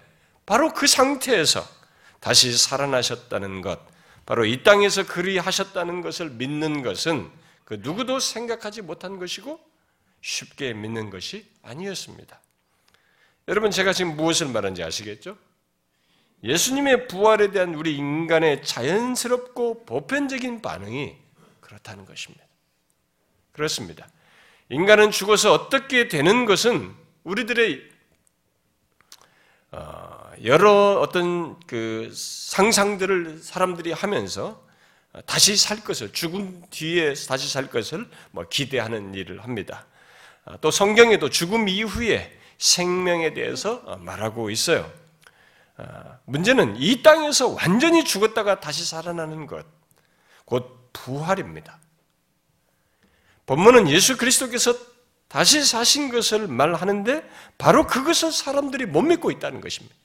바로 0.46 0.72
그 0.72 0.86
상태에서 0.86 1.66
다시 2.20 2.56
살아나셨다는 2.56 3.62
것, 3.62 3.80
바로 4.24 4.44
이 4.44 4.62
땅에서 4.62 5.04
그리 5.04 5.38
하셨다는 5.38 6.02
것을 6.02 6.30
믿는 6.30 6.84
것은 6.84 7.28
그 7.64 7.80
누구도 7.80 8.20
생각하지 8.20 8.82
못한 8.82 9.18
것이고 9.18 9.58
쉽게 10.20 10.72
믿는 10.72 11.10
것이 11.10 11.50
아니었습니다. 11.62 12.40
여러분 13.48 13.72
제가 13.72 13.92
지금 13.92 14.14
무엇을 14.16 14.46
말하는지 14.46 14.84
아시겠죠? 14.84 15.36
예수님의 16.42 17.06
부활에 17.06 17.50
대한 17.50 17.74
우리 17.74 17.96
인간의 17.96 18.64
자연스럽고 18.64 19.84
보편적인 19.84 20.60
반응이 20.60 21.16
그렇다는 21.60 22.04
것입니다. 22.04 22.44
그렇습니다. 23.52 24.08
인간은 24.68 25.10
죽어서 25.10 25.52
어떻게 25.52 26.08
되는 26.08 26.44
것은 26.46 26.92
우리들의 27.24 27.92
어, 29.72 30.32
여러 30.44 31.00
어떤 31.00 31.58
그 31.66 32.10
상상들을 32.12 33.38
사람들이 33.38 33.92
하면서 33.92 34.66
다시 35.26 35.56
살 35.56 35.84
것을 35.84 36.12
죽음 36.12 36.62
뒤에 36.70 37.14
다시 37.28 37.50
살 37.50 37.68
것을 37.68 38.08
뭐 38.30 38.44
기대하는 38.48 39.14
일을 39.14 39.44
합니다. 39.44 39.86
아, 40.44 40.56
또 40.60 40.70
성경에도 40.70 41.30
죽음 41.30 41.68
이후에 41.68 42.38
생명에 42.58 43.34
대해서 43.34 43.80
말하고 44.00 44.50
있어요. 44.50 44.90
아, 45.82 46.18
문제는 46.26 46.76
이 46.76 47.02
땅에서 47.02 47.48
완전히 47.48 48.04
죽었다가 48.04 48.60
다시 48.60 48.84
살아나는 48.84 49.46
것, 49.46 49.66
곧 50.44 50.90
부활입니다. 50.92 51.78
본문은 53.46 53.88
예수 53.88 54.16
그리스도께서 54.16 54.74
다시 55.26 55.64
사신 55.64 56.10
것을 56.10 56.46
말하는데 56.46 57.28
바로 57.58 57.86
그것을 57.86 58.30
사람들이 58.30 58.86
못 58.86 59.02
믿고 59.02 59.30
있다는 59.30 59.60
것입니다. 59.60 59.96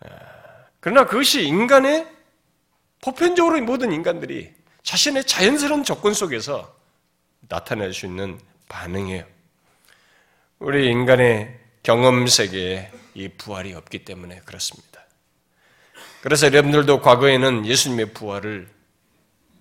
아, 0.00 0.08
그러나 0.80 1.06
그것이 1.06 1.46
인간의 1.46 2.06
보편적으로 3.00 3.60
모든 3.62 3.92
인간들이 3.92 4.52
자신의 4.82 5.24
자연스러운 5.24 5.84
조건 5.84 6.12
속에서 6.12 6.76
나타낼 7.48 7.94
수 7.94 8.04
있는 8.04 8.38
반응이에요. 8.68 9.24
우리 10.58 10.90
인간의 10.90 11.58
경험 11.82 12.26
세계에 12.26 12.90
이 13.14 13.28
부활이 13.28 13.74
없기 13.74 14.04
때문에 14.04 14.40
그렇습니다. 14.40 15.04
그래서 16.20 16.46
여러분들도 16.46 17.00
과거에는 17.00 17.66
예수님의 17.66 18.12
부활을 18.12 18.68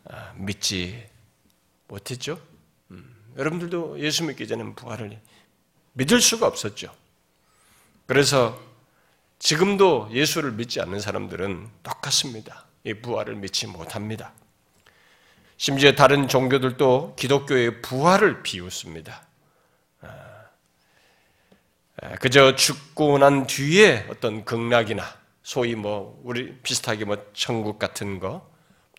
아, 0.10 0.34
믿지 0.36 1.08
못했죠. 1.88 2.42
음, 2.92 3.16
여러분들도 3.38 4.00
예수 4.00 4.24
믿기 4.24 4.48
전에 4.48 4.64
부활을 4.74 5.20
믿을 5.94 6.20
수가 6.20 6.48
없었죠. 6.48 6.94
그래서 8.06 8.60
지금도 9.40 10.10
예수를 10.12 10.52
믿지 10.54 10.82
않는 10.82 11.00
사람들은 11.00 11.70
똑같습니다. 11.84 12.66
이 12.84 12.94
부활을 12.94 13.36
믿지 13.36 13.68
못합니다. 13.68 14.34
심지어 15.58 15.94
다른 15.94 16.28
종교들도 16.28 17.16
기독교의 17.18 17.82
부활을 17.82 18.44
비웃습니다. 18.44 19.26
그저 22.20 22.56
죽고 22.56 23.18
난 23.18 23.48
뒤에 23.48 24.06
어떤 24.10 24.46
극락이나 24.46 25.04
소위 25.42 25.76
뭐 25.76 26.20
우리 26.24 26.56
비슷하게 26.64 27.06
뭐 27.06 27.18
천국 27.34 27.80
같은 27.80 28.20
거 28.20 28.50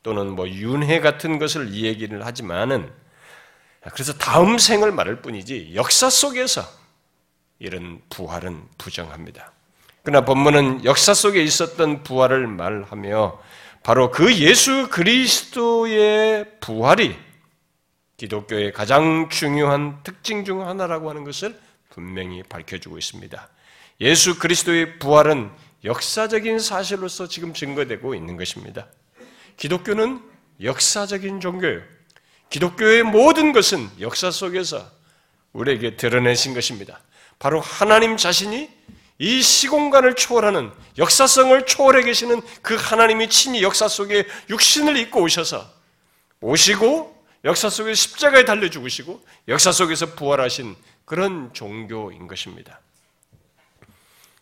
또는 0.02 0.30
뭐 0.30 0.48
윤회 0.48 1.00
같은 1.00 1.38
것을 1.38 1.72
이 1.72 1.84
얘기를 1.84 2.24
하지만은 2.24 2.92
그래서 3.92 4.12
다음 4.14 4.58
생을 4.58 4.92
말할 4.92 5.22
뿐이지 5.22 5.72
역사 5.74 6.08
속에서 6.08 6.62
이런 7.58 8.00
부활은 8.10 8.62
부정합니다. 8.78 9.52
그러나 10.02 10.24
본문은 10.24 10.84
역사 10.84 11.14
속에 11.14 11.42
있었던 11.42 12.02
부활을 12.02 12.46
말하며 12.46 13.38
바로 13.82 14.10
그 14.10 14.34
예수 14.36 14.88
그리스도의 14.90 16.58
부활이 16.60 17.16
기독교의 18.16 18.72
가장 18.72 19.28
중요한 19.30 20.02
특징 20.02 20.44
중 20.44 20.66
하나라고 20.66 21.10
하는 21.10 21.24
것을 21.24 21.58
분명히 21.94 22.42
밝혀주고 22.42 22.98
있습니다. 22.98 23.48
예수 24.00 24.36
그리스도의 24.36 24.98
부활은 24.98 25.50
역사적인 25.84 26.58
사실로서 26.58 27.28
지금 27.28 27.54
증거되고 27.54 28.16
있는 28.16 28.36
것입니다. 28.36 28.88
기독교는 29.56 30.20
역사적인 30.60 31.40
종교예요. 31.40 31.82
기독교의 32.50 33.04
모든 33.04 33.52
것은 33.52 33.88
역사 34.00 34.32
속에서 34.32 34.90
우리에게 35.52 35.96
드러내신 35.96 36.52
것입니다. 36.52 37.00
바로 37.38 37.60
하나님 37.60 38.16
자신이 38.16 38.68
이 39.18 39.42
시공간을 39.42 40.16
초월하는 40.16 40.72
역사성을 40.98 41.64
초월해 41.66 42.02
계시는 42.02 42.42
그 42.62 42.74
하나님이 42.74 43.28
친히 43.28 43.62
역사 43.62 43.86
속에 43.86 44.26
육신을 44.50 44.96
입고 44.96 45.22
오셔서 45.22 45.72
오시고 46.40 47.14
역사 47.44 47.68
속에 47.68 47.94
십자가에 47.94 48.44
달려 48.44 48.68
죽으시고 48.68 49.22
역사 49.46 49.70
속에서 49.70 50.14
부활하신 50.14 50.74
그런 51.04 51.52
종교인 51.52 52.26
것입니다. 52.26 52.80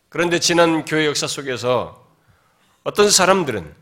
그런데 0.09 0.39
지난 0.39 0.85
교회 0.85 1.07
역사 1.07 1.27
속에서 1.27 2.07
어떤 2.85 3.11
사람들은 3.11 3.75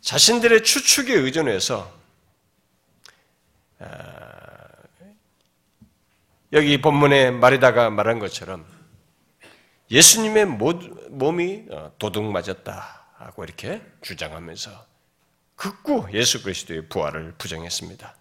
자신들의 0.00 0.64
추측에 0.64 1.14
의존해서 1.14 1.90
아, 3.78 3.88
여기 6.52 6.80
본문에 6.80 7.30
말에다가 7.30 7.90
말한 7.90 8.18
것처럼 8.18 8.66
예수님의 9.90 10.46
몸이 10.46 11.66
어, 11.70 11.92
도둑 11.98 12.24
맞았다고 12.24 13.44
이렇게 13.44 13.82
주장하면서 14.02 14.86
극구 15.56 16.08
예수 16.12 16.42
그리스도의 16.42 16.88
부활을 16.88 17.34
부정했습니다. 17.38 18.14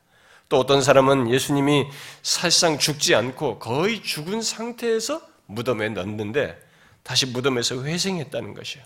또 0.49 0.59
어떤 0.59 0.81
사람은 0.81 1.29
예수님이 1.29 1.87
사실상 2.21 2.77
죽지 2.77 3.15
않고 3.15 3.59
거의 3.59 4.01
죽은 4.01 4.41
상태에서 4.41 5.21
무덤에 5.45 5.89
넣는데 5.89 6.59
다시 7.03 7.25
무덤에서 7.25 7.83
회생했다는 7.83 8.53
것이에요. 8.53 8.85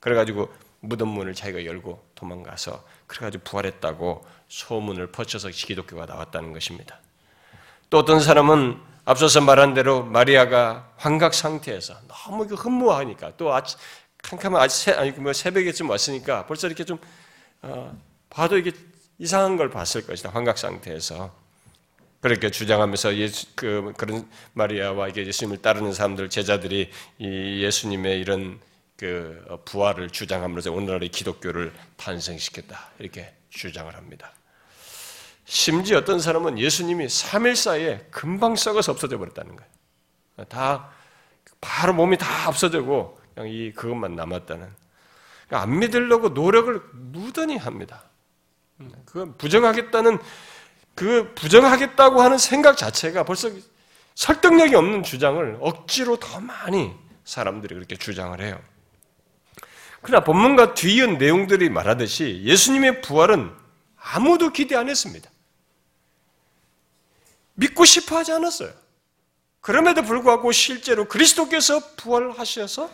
그래가지고 0.00 0.52
무덤 0.80 1.08
문을 1.08 1.34
자기가 1.34 1.64
열고 1.64 2.04
도망가서 2.14 2.84
그래가지고 3.06 3.44
부활했다고 3.44 4.26
소문을 4.48 5.12
퍼쳐서 5.12 5.48
기독교가 5.50 6.04
나왔다는 6.06 6.52
것입니다. 6.52 6.98
또 7.90 7.98
어떤 7.98 8.20
사람은 8.20 8.78
앞서서 9.06 9.40
말한 9.40 9.74
대로 9.74 10.02
마리아가 10.02 10.90
환각 10.96 11.34
상태에서 11.34 11.94
너무 12.08 12.44
흠모하니까 12.44 13.36
또 13.36 13.52
아침 13.52 13.78
캄캄한 14.22 14.60
아침 14.60 14.94
아니 14.98 15.10
뭐 15.12 15.32
새벽에쯤 15.32 15.88
왔으니까 15.88 16.46
벌써 16.46 16.66
이렇게 16.66 16.84
좀 16.84 16.98
어, 17.62 17.96
봐도 18.30 18.56
이게 18.56 18.72
이상한 19.18 19.56
걸 19.56 19.70
봤을 19.70 20.06
것이다 20.06 20.30
환각 20.30 20.58
상태에서 20.58 21.34
그렇게 22.20 22.50
주장하면서 22.50 23.16
예수, 23.16 23.46
그 23.54 23.92
그런 23.98 24.28
마리아와 24.54 25.14
예수님을 25.14 25.60
따르는 25.60 25.92
사람들 25.92 26.30
제자들이 26.30 26.90
이 27.18 27.62
예수님의 27.62 28.18
이런 28.18 28.58
그 28.96 29.44
부활을 29.66 30.08
주장함으로써 30.08 30.72
오늘날의 30.72 31.10
기독교를 31.10 31.72
탄생시켰다 31.96 32.92
이렇게 32.98 33.34
주장을 33.50 33.94
합니다. 33.94 34.32
심지어 35.44 35.98
어떤 35.98 36.18
사람은 36.20 36.58
예수님이 36.58 37.06
3일 37.06 37.54
사이에 37.54 38.06
금방 38.10 38.56
썩어서 38.56 38.92
없어져 38.92 39.18
버렸다는 39.18 39.56
거예요. 39.56 40.46
다 40.48 40.90
바로 41.60 41.92
몸이 41.92 42.16
다 42.16 42.48
없어지고 42.48 43.20
그냥 43.34 43.50
이 43.50 43.72
그것만 43.72 44.16
남았다는. 44.16 44.66
그러니까 45.46 45.62
안 45.62 45.78
믿으려고 45.78 46.30
노력을 46.30 46.80
무던히 46.92 47.58
합니다. 47.58 48.04
그건 49.04 49.36
부정하겠다는 49.36 50.18
그 50.94 51.32
부정하겠다고 51.34 52.20
하는 52.20 52.38
생각 52.38 52.76
자체가 52.76 53.24
벌써 53.24 53.50
설득력이 54.14 54.74
없는 54.74 55.02
주장을 55.02 55.58
억지로 55.60 56.16
더 56.18 56.40
많이 56.40 56.92
사람들이 57.24 57.74
그렇게 57.74 57.96
주장을 57.96 58.40
해요. 58.40 58.60
그러나 60.02 60.22
본문과 60.22 60.74
뒤이은 60.74 61.18
내용들이 61.18 61.70
말하듯이 61.70 62.42
예수님의 62.44 63.00
부활은 63.00 63.50
아무도 63.96 64.52
기대 64.52 64.76
안 64.76 64.88
했습니다. 64.88 65.30
믿고 67.54 67.84
싶어 67.84 68.18
하지 68.18 68.32
않았어요. 68.32 68.70
그럼에도 69.60 70.02
불구하고 70.02 70.52
실제로 70.52 71.06
그리스도께서 71.06 71.94
부활하셔서 71.96 72.90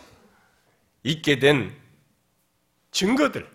있게 1.03 1.39
된 1.39 1.75
증거들, 2.91 3.50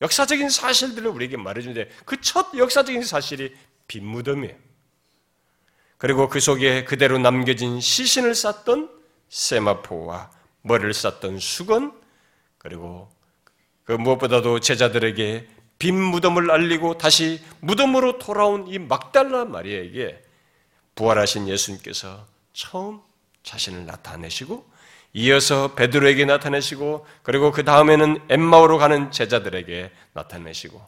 역사적인 0.00 0.48
사실들을 0.48 1.08
우리에게 1.10 1.36
말해주는데 1.36 1.90
그 2.04 2.20
첫 2.20 2.54
역사적인 2.56 3.02
사실이 3.02 3.54
빈무덤이에요. 3.88 4.54
그리고 5.98 6.28
그 6.28 6.40
속에 6.40 6.84
그대로 6.84 7.18
남겨진 7.18 7.80
시신을 7.80 8.34
쌌던 8.34 8.90
세마포와 9.28 10.30
머리를 10.62 10.94
쌌던 10.94 11.38
수건 11.38 11.92
그리고 12.58 13.10
그 13.84 13.92
무엇보다도 13.92 14.60
제자들에게 14.60 15.48
빈 15.78 16.00
무덤을 16.00 16.50
알리고 16.50 16.98
다시 16.98 17.42
무덤으로 17.60 18.18
돌아온 18.18 18.68
이 18.68 18.78
막달라 18.78 19.44
마리아에게 19.44 20.22
부활하신 20.94 21.48
예수님께서 21.48 22.26
처음 22.52 23.00
자신을 23.42 23.86
나타내시고 23.86 24.69
이어서 25.12 25.74
베드로에게 25.74 26.24
나타내시고 26.24 27.06
그리고 27.22 27.50
그 27.50 27.64
다음에는 27.64 28.22
엠마오로 28.28 28.78
가는 28.78 29.10
제자들에게 29.10 29.90
나타내시고 30.12 30.80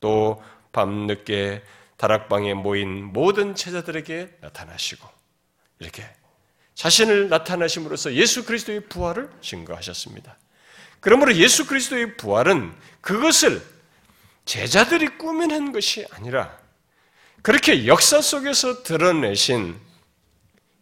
또 0.00 0.42
밤늦게 0.72 1.62
다락방에 1.96 2.54
모인 2.54 3.04
모든 3.04 3.54
제자들에게 3.54 4.38
나타나시고 4.40 5.08
이렇게 5.80 6.04
자신을 6.74 7.28
나타나심으로써 7.28 8.14
예수 8.14 8.44
그리스도의 8.44 8.88
부활을 8.88 9.30
증거하셨습니다. 9.40 10.36
그러므로 11.00 11.34
예수 11.34 11.66
그리스도의 11.66 12.16
부활은 12.16 12.74
그것을 13.00 13.62
제자들이 14.44 15.18
꾸며낸 15.18 15.72
것이 15.72 16.06
아니라 16.10 16.56
그렇게 17.42 17.86
역사 17.86 18.20
속에서 18.20 18.82
드러내신 18.82 19.78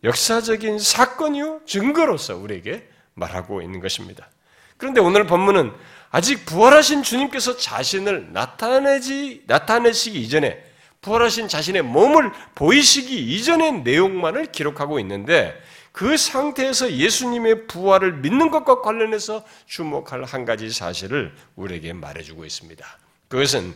역사적인 0.05 0.79
사건이요 0.79 1.61
증거로서 1.67 2.37
우리에게 2.37 2.89
말하고 3.15 3.63
있는 3.63 3.81
것입니다. 3.81 4.29
그런데 4.77 5.01
오늘 5.01 5.27
본문은 5.27 5.73
아직 6.11 6.45
부활하신 6.45 7.03
주님께서 7.03 7.57
자신을 7.57 8.33
나타내지 8.33 9.45
나타내시기 9.47 10.21
이전에 10.21 10.63
부활하신 11.01 11.49
자신의 11.49 11.83
몸을 11.83 12.33
보이시기 12.55 13.35
이전의 13.35 13.83
내용만을 13.83 14.53
기록하고 14.53 14.99
있는데 15.01 15.61
그 15.93 16.17
상태에서 16.17 16.93
예수님의 16.93 17.67
부활을 17.67 18.15
믿는 18.15 18.51
것과 18.51 18.81
관련해서 18.81 19.45
주목할 19.67 20.25
한 20.25 20.45
가지 20.45 20.71
사실을 20.71 21.35
우리에게 21.55 21.93
말해주고 21.93 22.45
있습니다. 22.45 22.87
그것은 23.29 23.75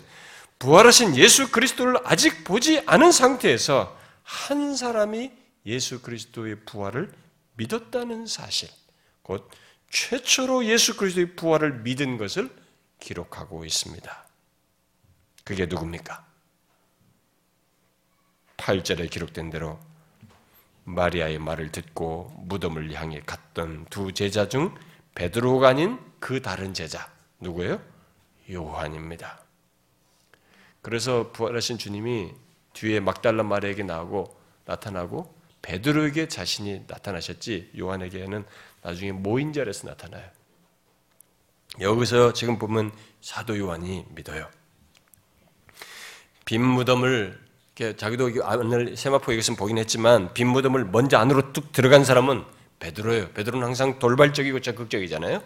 부활하신 0.59 1.17
예수 1.17 1.51
그리스도를 1.51 1.99
아직 2.05 2.45
보지 2.45 2.83
않은 2.87 3.13
상태에서 3.13 3.97
한 4.23 4.75
사람이 4.75 5.31
예수 5.67 6.01
그리스도의 6.01 6.65
부활을 6.65 7.13
믿었다는 7.57 8.27
사실, 8.27 8.69
곧 9.23 9.51
최초로 9.91 10.65
예수 10.67 10.97
그리스도의 10.97 11.37
부활을 11.37 11.81
믿은 11.81 12.17
것을 12.17 12.55
기록하고 13.01 13.65
있습니다. 13.65 14.27
그게 15.45 15.67
누굽니까? 15.67 16.27
8절에 18.57 19.11
기록된 19.11 19.51
대로 19.51 19.79
마리아의 20.85 21.39
말을 21.39 21.73
듣고 21.73 22.33
무덤을 22.47 22.93
향해 22.95 23.21
갔던 23.25 23.87
두 23.91 24.13
제자 24.13 24.49
중 24.49 24.75
베드로가 25.15 25.69
아닌 25.69 25.99
그 26.21 26.41
다른 26.41 26.75
제자 26.75 27.13
누구예요? 27.41 27.81
요한입니다. 28.51 29.41
그래서 30.83 31.33
부활하신 31.33 31.79
주님이 31.79 32.33
뒤에 32.73 33.01
막달라 33.01 33.43
마리아에게 33.43 33.83
나오고 33.83 34.41
나타나고 34.65 35.36
베드로에게 35.63 36.29
자신이 36.29 36.85
나타나셨지 36.87 37.73
요한에게는 37.79 38.45
나중에 38.83 39.13
모인절에서 39.13 39.89
나타나요. 39.89 40.25
여기서 41.81 42.33
지금 42.33 42.59
보면 42.59 42.93
사도 43.21 43.59
요한이 43.59 44.07
믿어요. 44.11 44.49
빈 46.45 46.65
무덤을 46.65 47.45
자기도 47.97 48.31
오늘 48.59 48.97
세마포 48.97 49.33
얘기에서 49.33 49.55
보긴 49.55 49.77
했지만 49.79 50.33
빈 50.33 50.47
무덤을 50.49 50.87
먼저 50.87 51.19
안으로 51.19 51.53
뚝 51.53 51.73
들어간 51.73 52.05
사람은 52.05 52.45
베드로예요. 52.79 53.31
베드로는 53.33 53.67
항상 53.67 53.99
돌발적이고 53.99 54.61
적극적이잖아요. 54.61 55.43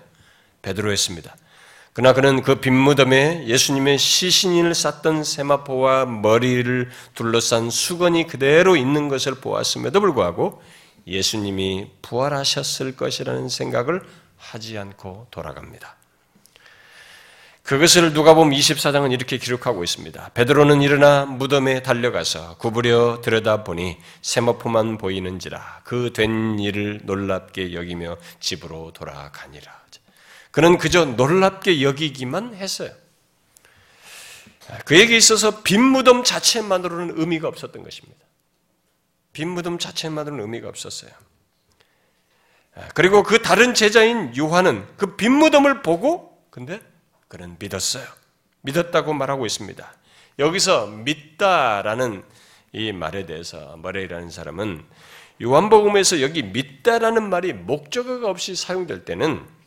베드로였습니다. 0.62 1.35
그러나 1.92 2.14
그는 2.14 2.42
그 2.42 2.57
빈무덤에 2.57 3.46
예수님의 3.46 3.98
시신을 3.98 4.74
쌌던 4.74 5.24
세마포와 5.24 6.07
머리를 6.07 6.88
둘러싼 7.14 7.68
수건이 7.70 8.26
그대로 8.29 8.76
있는 8.76 9.09
것을 9.09 9.35
보았음에도 9.37 10.00
불구하고 10.00 10.62
예수님이 11.07 11.90
부활하셨을 12.03 12.94
것이라는 12.96 13.48
생각을 13.48 14.03
하지 14.37 14.79
않고 14.79 15.26
돌아갑니다. 15.31 15.96
그것을 17.64 18.12
누가복음 18.12 18.50
24장은 18.50 19.12
이렇게 19.12 19.37
기록하고 19.37 19.85
있습니다. 19.85 20.31
베드로는 20.35 20.83
일어나 20.83 21.24
무덤에 21.24 21.83
달려가서 21.83 22.57
구부려 22.57 23.20
들여다보니 23.22 23.98
세마포만 24.22 24.98
보이는지라 24.98 25.83
그 25.85 26.12
된 26.12 26.59
일을 26.59 27.00
놀랍게 27.05 27.74
여기며 27.74 28.16
집으로 28.40 28.92
돌아가니라. 28.92 29.80
그는 30.61 30.77
그저 30.77 31.07
놀랍게 31.07 31.81
여기기만 31.81 32.55
했어요. 32.55 32.90
그에게 34.85 35.16
있어서 35.16 35.62
빈 35.62 35.83
무덤 35.83 36.23
자체만으로는 36.23 37.18
의미가 37.18 37.49
없었던 37.49 37.83
것입니다. 37.83 38.20
빈 39.33 39.49
무덤 39.49 39.79
자체만으로는 39.79 40.44
의미가 40.44 40.68
없었어요. 40.68 41.12
그리고 42.94 43.23
그 43.23 43.40
다른 43.40 43.73
제자인 43.73 44.37
요한은 44.37 44.87
그 44.99 45.16
빈 45.16 45.33
무덤을 45.33 45.81
보고 45.81 46.38
근데 46.51 46.83
그는 47.29 47.57
믿었어요. 47.59 48.05
믿었다고 48.61 49.14
말하고 49.14 49.46
있습니다. 49.46 49.90
여기서 50.38 50.88
믿다라는 50.88 52.23
이 52.73 52.92
말에 52.92 53.25
대해서 53.25 53.79
머레이라는 53.79 54.29
사람은 54.29 54.85
요한복음에서 55.42 56.20
여기 56.20 56.42
믿다라는 56.42 57.31
말이 57.31 57.55
목적어가 57.55 58.29
없이 58.29 58.55
사용될 58.55 59.07
때는 59.07 59.59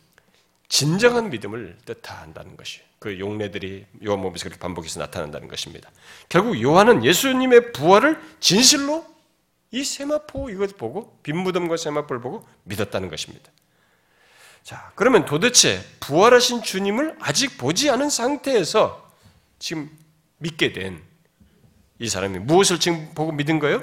진정한 0.68 1.30
믿음을 1.30 1.78
뜻한다는 1.86 2.58
것이 2.58 2.82
그 3.00 3.20
용례들이 3.20 3.86
요한복음에서 4.06 4.44
그렇게 4.46 4.60
반복해서 4.60 5.00
나타난다는 5.00 5.48
것입니다. 5.48 5.92
결국 6.30 6.62
요한은 6.62 7.04
예수님의 7.06 7.74
부활을 7.74 8.20
진실로 8.40 9.06
이 9.72 9.84
세마포 9.84 10.50
이것 10.50 10.78
보고 10.78 11.18
빈무덤과 11.24 11.78
세마포를 11.78 12.22
보고 12.22 12.48
믿었다는 12.64 13.10
것입니다. 13.10 13.52
자, 14.64 14.92
그러면 14.96 15.26
도대체 15.26 15.84
부활하신 16.00 16.64
주님을 16.64 17.18
아직 17.20 17.58
보지 17.58 17.90
않은 17.90 18.10
상태에서 18.10 19.12
지금 19.60 19.90
믿게 20.38 20.74
된 20.74 21.14
이 22.04 22.10
사람이 22.10 22.40
무엇을 22.40 22.80
지금 22.80 23.14
보고 23.16 23.32
믿은 23.32 23.60
거예요? 23.60 23.82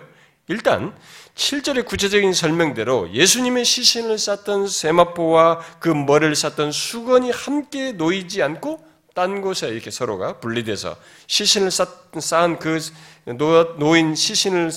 일단 0.48 0.94
7절의 1.40 1.86
구체적인 1.86 2.34
설명대로 2.34 3.10
예수님의 3.14 3.64
시신을 3.64 4.18
쌌던 4.18 4.68
세마포와 4.68 5.60
그 5.78 5.88
머리를 5.88 6.36
쌌던 6.36 6.70
수건이 6.70 7.30
함께 7.30 7.92
놓이지 7.92 8.42
않고 8.42 8.86
딴 9.14 9.40
곳에 9.40 9.68
이렇게 9.68 9.90
서로가 9.90 10.38
분리돼서 10.40 10.94
시신을 11.28 11.70
쌓은 11.70 12.58
그 12.58 12.78
놓인 13.78 14.14
시신을 14.14 14.70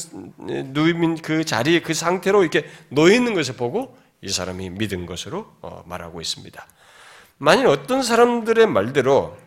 누인 0.67 1.17
그 1.21 1.43
자리에 1.43 1.81
그 1.81 1.93
상태로 1.93 2.43
이렇게 2.43 2.65
놓여 2.87 3.13
있는 3.13 3.33
것을 3.33 3.57
보고 3.57 3.97
이 4.21 4.29
사람이 4.29 4.69
믿은 4.69 5.05
것으로 5.05 5.51
어, 5.61 5.83
말하고 5.85 6.21
있습니다. 6.21 6.65
만일 7.39 7.67
어떤 7.67 8.01
사람들의 8.01 8.67
말대로 8.67 9.37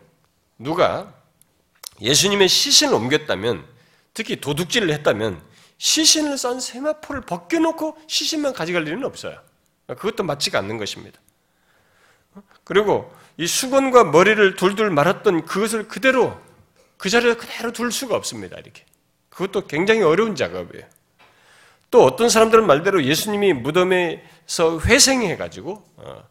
누가 0.59 1.11
예수님의 1.99 2.47
시신을 2.47 2.93
옮겼다면 2.93 3.65
특히 4.13 4.39
도둑질을 4.39 4.91
했다면 4.91 5.46
시신을 5.77 6.37
싼 6.37 6.59
세마포를 6.59 7.21
벗겨놓고 7.21 7.97
시신만 8.07 8.53
가져갈 8.53 8.87
일은 8.87 9.03
없어요. 9.03 9.39
그것도 9.87 10.23
맞지가 10.23 10.59
않는 10.59 10.77
것입니다. 10.77 11.19
그리고 12.63 13.11
이 13.37 13.47
수건과 13.47 14.05
머리를 14.05 14.55
둘둘 14.55 14.89
말았던 14.89 15.45
그것을 15.45 15.87
그대로 15.87 16.39
그 16.97 17.09
자리에 17.09 17.35
그대로 17.35 17.71
둘 17.71 17.91
수가 17.91 18.15
없습니다. 18.15 18.57
이렇게. 18.57 18.83
그것도 19.29 19.67
굉장히 19.67 20.01
어려운 20.01 20.35
작업이에요. 20.35 20.85
또 21.89 22.03
어떤 22.03 22.29
사람들은 22.29 22.65
말대로 22.65 23.03
예수님이 23.03 23.53
무덤에서 23.53 24.79
회생해가지고 24.81 25.83
어, 25.97 26.23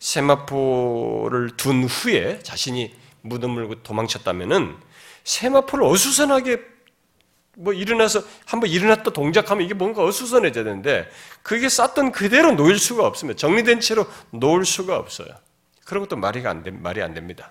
세마포를 0.00 1.56
둔 1.56 1.84
후에 1.84 2.40
자신이 2.42 2.94
무덤을 3.22 3.82
도망쳤다면은 3.82 4.76
세마포를 5.24 5.84
어수선하게 5.84 6.77
뭐 7.60 7.72
일어나서 7.72 8.22
한번 8.46 8.70
일어났다 8.70 9.10
동작하면 9.10 9.64
이게 9.64 9.74
뭔가 9.74 10.04
어수선해져야 10.04 10.64
되는데 10.64 11.10
그게 11.42 11.68
쌌던 11.68 12.12
그대로 12.12 12.52
놓일 12.52 12.78
수가 12.78 13.04
없습니다. 13.04 13.36
정리된 13.36 13.80
채로 13.80 14.06
놓을 14.30 14.64
수가 14.64 14.96
없어요. 14.96 15.28
그런 15.84 16.04
것도 16.04 16.16
말이 16.16 16.46
안, 16.46 16.62
되, 16.62 16.70
말이 16.70 17.02
안 17.02 17.14
됩니다. 17.14 17.50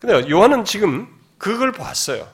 근데 0.00 0.28
요한은 0.28 0.64
지금 0.64 1.06
그걸 1.38 1.70
봤어요. 1.70 2.28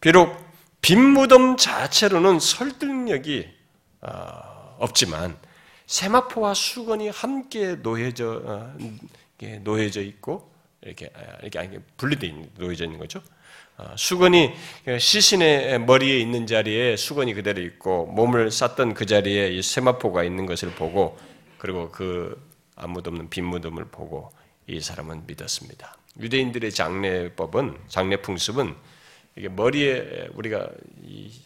비록 0.00 0.36
빈 0.82 1.00
무덤 1.00 1.56
자체로는 1.56 2.38
설득력이 2.38 3.48
어, 4.02 4.76
없지만 4.78 5.36
세마포와 5.86 6.52
수건이 6.52 7.08
함께 7.08 7.76
놓여져 7.76 8.42
어, 8.44 8.76
놓여져 9.62 10.02
있고 10.02 10.52
이렇게 10.82 11.10
아, 11.14 11.38
이렇게 11.42 11.80
분리되어 11.96 12.28
있는 12.28 12.50
놓여져 12.58 12.84
있는 12.84 12.98
거죠. 12.98 13.22
어, 13.80 13.94
수건이 13.96 14.52
시신의 14.98 15.80
머리에 15.80 16.18
있는 16.18 16.46
자리에 16.46 16.96
수건이 16.96 17.32
그대로 17.32 17.62
있고 17.62 18.06
몸을 18.06 18.50
쌌던 18.50 18.92
그 18.92 19.06
자리에 19.06 19.48
이 19.48 19.62
세마포가 19.62 20.22
있는 20.22 20.44
것을 20.44 20.70
보고 20.72 21.18
그리고 21.56 21.90
그 21.90 22.38
아무도 22.76 23.10
없는 23.10 23.30
빈 23.30 23.46
무덤을 23.46 23.86
보고 23.86 24.30
이 24.66 24.80
사람은 24.80 25.24
믿었습니다. 25.26 25.96
유대인들의 26.20 26.72
장례법은 26.72 27.78
장례 27.88 28.16
풍습은 28.16 28.74
이게 29.36 29.48
머리에 29.48 30.28
우리가 30.34 30.68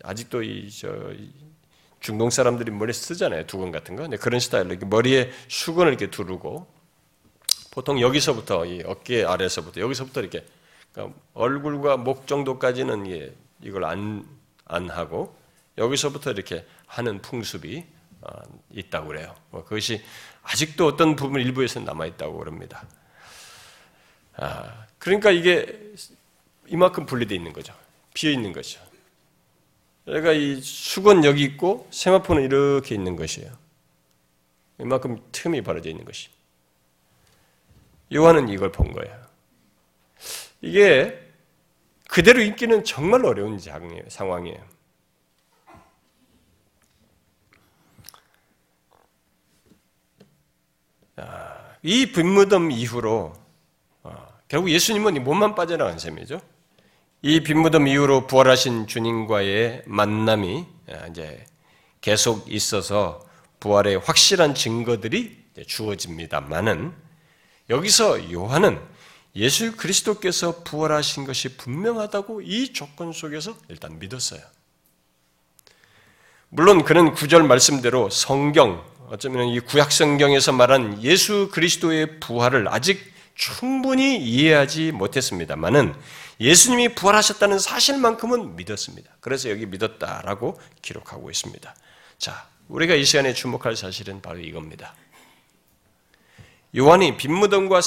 아직도 0.03 0.43
이 0.43 0.69
저 0.71 0.89
중동 2.01 2.29
사람들이 2.29 2.71
머리 2.71 2.93
쓰잖아요 2.93 3.47
두건 3.47 3.71
같은 3.71 3.97
거. 3.97 4.07
그런 4.19 4.39
스타일로 4.41 4.77
머리에 4.89 5.31
수건을 5.49 5.93
이렇게 5.93 6.11
두르고 6.11 6.67
보통 7.71 8.01
여기서부터 8.01 8.67
이 8.67 8.83
어깨 8.85 9.25
아래서부터 9.25 9.81
여기서부터 9.81 10.21
이렇게 10.21 10.45
그러니까 10.95 11.19
얼굴과 11.35 11.99
목 11.99 12.27
정도까지는 12.27 13.11
예, 13.11 13.35
이걸 13.61 13.85
안, 13.85 14.27
안 14.65 14.89
하고 14.89 15.37
여기서부터 15.77 16.31
이렇게 16.31 16.65
하는 16.87 17.21
풍습이 17.21 17.85
어, 18.23 18.29
있다고 18.71 19.09
그래요. 19.09 19.35
뭐 19.51 19.65
그것이 19.65 20.03
아직도 20.43 20.87
어떤 20.87 21.17
부분 21.17 21.41
일부에서는 21.41 21.85
남아 21.85 22.07
있다고 22.07 22.39
그럽니다. 22.39 22.87
아, 24.37 24.87
그러니까 24.99 25.31
이게 25.31 25.93
이만큼 26.69 27.07
분리되어 27.07 27.37
있는 27.37 27.53
거죠. 27.53 27.75
비어 28.15 28.31
있는 28.31 28.53
거죠. 28.53 28.81
그러니까 30.05 30.33
이 30.33 30.61
수건 30.61 31.25
여기 31.25 31.43
있고 31.43 31.89
세마포는 31.91 32.43
이렇게 32.43 32.95
있는 32.95 33.17
것이에요. 33.17 33.51
이만큼 34.79 35.21
틈이 35.33 35.63
벌어져 35.63 35.91
있는 35.91 36.05
것이. 36.05 36.29
요한은 38.13 38.49
이걸 38.49 38.71
본 38.71 38.93
거예요. 38.93 39.24
이게 40.65 41.21
그대로 42.09 42.41
읽기는 42.41 42.85
정말 42.85 43.27
어려운 43.27 43.59
상황이에요. 44.09 44.75
이 51.83 52.13
빈무덤 52.13 52.71
이후로 52.71 53.35
어, 54.05 54.29
결국 54.49 54.71
예수님은 54.71 55.23
몸만 55.23 55.55
빠져나간 55.55 55.99
셈이죠. 55.99 56.41
이 57.21 57.41
빈무덤 57.41 57.87
이후로 57.87 58.27
부활하신 58.27 58.87
주님과의 58.87 59.83
만남이 59.85 60.67
어, 60.89 61.07
이제 61.11 61.45
계속 62.01 62.51
있어서 62.51 63.23
부활의 63.61 63.99
확실한 63.99 64.55
증거들이 64.55 65.45
주어집니다만은 65.67 66.95
여기서 67.69 68.33
요한은 68.33 68.94
예수 69.37 69.77
그리스도께서 69.77 70.63
부활하신 70.63 71.25
것이 71.25 71.57
분명하다고 71.57 72.43
이 72.43 72.73
조건 72.73 73.13
속에서 73.13 73.57
일단 73.69 73.99
믿었어요. 73.99 74.41
물론 76.49 76.85
그는 76.85 77.13
구절 77.15 77.43
말씀대로 77.43 78.11
성경, 78.11 78.85
어쩌면 79.09 79.49
이 79.49 79.59
구약 79.59 79.91
성경에서 79.91 80.53
말한 80.53 81.03
예수 81.03 81.51
그리스도의 81.53 82.21
부활을 82.21 82.69
아직 82.69 83.13
충분히 83.35 84.17
이해하지 84.19 84.93
못했습니다만은 84.93 85.95
예수님이 86.41 86.95
부활하셨다는 86.95 87.59
사실만큼은 87.59 88.55
믿었습니다. 88.55 89.11
그래서 89.21 89.51
여기 89.51 89.67
믿었다라고 89.67 90.61
기록하고 90.83 91.31
있습니다. 91.31 91.75
자, 92.19 92.49
우리가 92.69 92.95
이 92.95 93.05
시간에 93.05 93.35
주목할 93.35 93.77
사실은 93.77 94.23
바로 94.23 94.39
이겁니다. 94.39 94.95
요한이 96.77 97.17
빈무덤과 97.17 97.81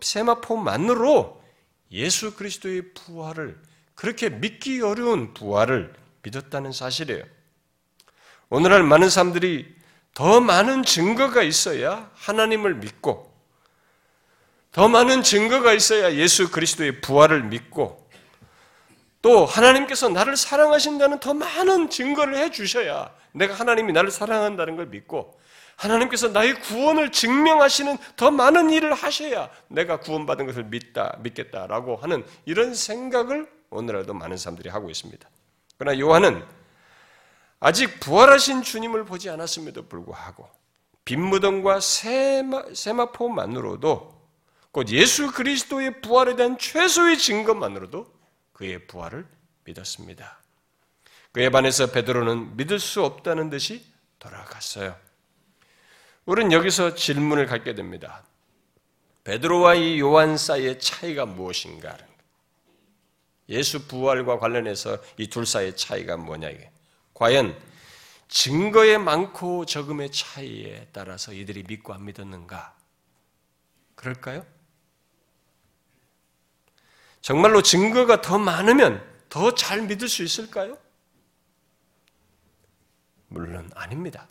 세마포만으로 0.00 1.42
예수 1.92 2.34
그리스도의 2.34 2.94
부활을 2.94 3.58
그렇게 3.94 4.30
믿기 4.30 4.80
어려운 4.80 5.34
부활을 5.34 5.92
믿었다는 6.22 6.72
사실이에요. 6.72 7.22
오늘날 8.48 8.82
많은 8.82 9.10
사람들이 9.10 9.74
더 10.14 10.40
많은 10.40 10.84
증거가 10.84 11.42
있어야 11.42 12.10
하나님을 12.14 12.76
믿고 12.76 13.32
더 14.72 14.88
많은 14.88 15.22
증거가 15.22 15.72
있어야 15.72 16.14
예수 16.14 16.50
그리스도의 16.50 17.00
부활을 17.00 17.42
믿고 17.44 18.08
또 19.22 19.44
하나님께서 19.46 20.08
나를 20.08 20.36
사랑하신다는 20.36 21.20
더 21.20 21.34
많은 21.34 21.90
증거를 21.90 22.36
해 22.36 22.50
주셔야 22.50 23.14
내가 23.32 23.54
하나님이 23.54 23.92
나를 23.92 24.10
사랑한다는 24.10 24.76
걸 24.76 24.86
믿고 24.86 25.38
하나님께서 25.76 26.28
나의 26.28 26.60
구원을 26.60 27.12
증명하시는 27.12 27.98
더 28.16 28.30
많은 28.30 28.70
일을 28.70 28.94
하셔야 28.94 29.50
내가 29.68 30.00
구원받은 30.00 30.46
것을 30.46 30.64
믿다, 30.64 31.18
믿겠다라고 31.20 31.96
하는 31.96 32.24
이런 32.44 32.74
생각을 32.74 33.50
오늘날도 33.70 34.14
많은 34.14 34.36
사람들이 34.36 34.68
하고 34.70 34.90
있습니다. 34.90 35.28
그러나 35.78 35.98
요한은 35.98 36.44
아직 37.60 37.98
부활하신 38.00 38.62
주님을 38.62 39.04
보지 39.04 39.30
않았음에도 39.30 39.88
불구하고 39.88 40.48
빈무덤과 41.04 41.80
세마, 41.80 42.74
세마포만으로도 42.74 44.14
곧 44.70 44.88
예수 44.90 45.30
그리스도의 45.30 46.00
부활에 46.00 46.36
대한 46.36 46.58
최소의 46.58 47.18
증거만으로도 47.18 48.12
그의 48.52 48.86
부활을 48.86 49.26
믿었습니다. 49.64 50.38
그에 51.32 51.50
반해서 51.50 51.90
베드로는 51.90 52.56
믿을 52.56 52.78
수 52.78 53.04
없다는 53.04 53.50
듯이 53.50 53.84
돌아갔어요. 54.18 54.96
우리는 56.26 56.52
여기서 56.52 56.94
질문을 56.94 57.46
갖게 57.46 57.74
됩니다. 57.74 58.24
베드로와 59.24 59.74
이 59.74 60.00
요한 60.00 60.36
사이의 60.36 60.80
차이가 60.80 61.26
무엇인가? 61.26 61.96
예수 63.48 63.86
부활과 63.86 64.38
관련해서 64.38 64.98
이 65.18 65.28
둘 65.28 65.46
사이의 65.46 65.76
차이가 65.76 66.16
뭐냐 66.16 66.48
이게. 66.48 66.70
과연 67.12 67.56
증거의 68.28 68.98
많고 68.98 69.66
적음의 69.66 70.12
차이에 70.12 70.88
따라서 70.92 71.32
이들이 71.32 71.64
믿고 71.64 71.92
안 71.92 72.04
믿었는가? 72.06 72.74
그럴까요? 73.94 74.44
정말로 77.20 77.62
증거가 77.62 78.20
더 78.20 78.38
많으면 78.38 79.02
더 79.28 79.54
잘 79.54 79.82
믿을 79.82 80.08
수 80.08 80.22
있을까요? 80.22 80.78
물론 83.28 83.70
아닙니다. 83.74 84.28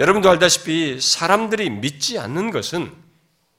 여러분도 0.00 0.30
알다시피 0.30 0.98
사람들이 0.98 1.68
믿지 1.68 2.18
않는 2.18 2.50
것은 2.52 2.90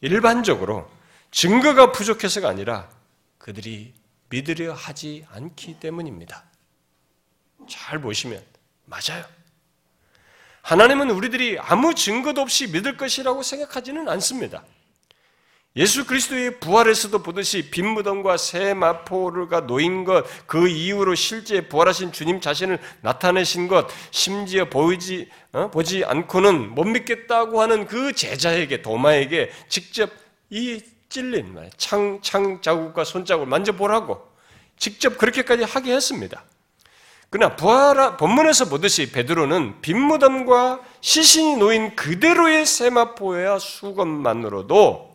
일반적으로 0.02 0.90
증거가 1.30 1.92
부족해서가 1.92 2.50
아니라 2.50 2.90
그들이 3.38 3.94
믿으려 4.30 4.74
하지 4.74 5.24
않기 5.30 5.80
때문입니다. 5.80 6.44
잘 7.70 8.02
보시면 8.02 8.44
맞아요. 8.86 9.24
하나님은 10.64 11.12
우리들이 11.12 11.60
아무 11.60 11.94
증거도 11.94 12.42
없이 12.42 12.66
믿을 12.72 12.98
것이라고 12.98 13.44
생각하지는 13.44 14.10
않습니다. 14.10 14.64
예수 15.78 16.06
그리스도의 16.06 16.60
부활에서도 16.60 17.24
보듯이 17.24 17.72
빈무덤과 17.72 18.36
새 18.36 18.74
마포가 18.74 19.62
놓인 19.62 20.04
것, 20.04 20.26
그 20.46 20.68
이후로 20.68 21.16
실제 21.16 21.70
부활하신 21.70 22.12
주님 22.12 22.42
자신을 22.42 22.78
나타내신 23.00 23.70
것, 23.70 23.88
심지어 24.12 24.66
보이지, 24.66 25.30
어? 25.54 25.72
보지 25.72 26.04
않고는 26.04 26.76
못 26.76 26.84
믿겠다고 26.84 27.62
하는 27.62 27.88
그 27.88 28.12
제자에게, 28.12 28.82
도마에게 28.82 29.50
직접 29.70 30.10
이 30.50 30.82
찔린 31.08 31.58
창, 31.78 32.20
창 32.22 32.62
자국과 32.62 33.06
손자국을 33.06 33.48
만져보라고 33.48 34.30
직접 34.78 35.18
그렇게까지 35.18 35.64
하게 35.64 35.94
했습니다. 35.94 36.44
그러나 37.30 37.56
부활, 37.56 38.18
본문에서 38.18 38.66
보듯이 38.66 39.10
베드로는 39.14 39.80
빈무덤과 39.80 40.82
시신이 41.00 41.56
놓인 41.56 41.96
그대로의 41.96 42.66
세마포야 42.66 43.58
수건만으로도 43.58 45.11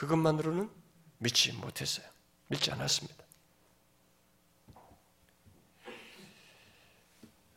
그것만으로는 0.00 0.70
믿지 1.18 1.52
못했어요. 1.52 2.06
믿지 2.48 2.70
않았습니다. 2.70 3.22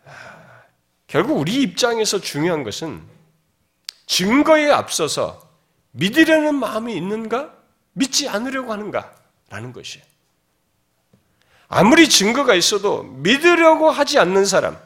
아, 0.05 0.63
결국 1.07 1.39
우리 1.39 1.61
입장에서 1.61 2.19
중요한 2.19 2.63
것은 2.63 3.01
증거에 4.07 4.69
앞서서 4.69 5.49
믿으려는 5.91 6.55
마음이 6.55 6.93
있는가? 6.97 7.55
믿지 7.93 8.27
않으려고 8.27 8.73
하는가? 8.73 9.15
라는 9.49 9.71
것이에요. 9.71 10.05
아무리 11.69 12.09
증거가 12.09 12.55
있어도 12.55 13.03
믿으려고 13.03 13.89
하지 13.89 14.19
않는 14.19 14.43
사람, 14.43 14.77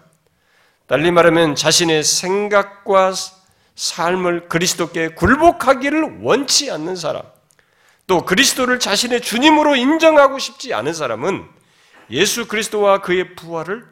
달리 0.85 1.09
말하면 1.09 1.55
자신의 1.55 2.03
생각과 2.03 3.15
삶을 3.75 4.47
그리스도께 4.47 5.15
굴복하기를 5.15 6.19
원치 6.21 6.69
않는 6.69 6.95
사람, 6.95 7.23
또 8.07 8.23
그리스도를 8.25 8.79
자신의 8.79 9.21
주님으로 9.21 9.75
인정하고 9.75 10.39
싶지 10.39 10.73
않은 10.73 10.93
사람은 10.93 11.45
예수 12.09 12.47
그리스도와 12.47 13.01
그의 13.01 13.35
부활을 13.35 13.85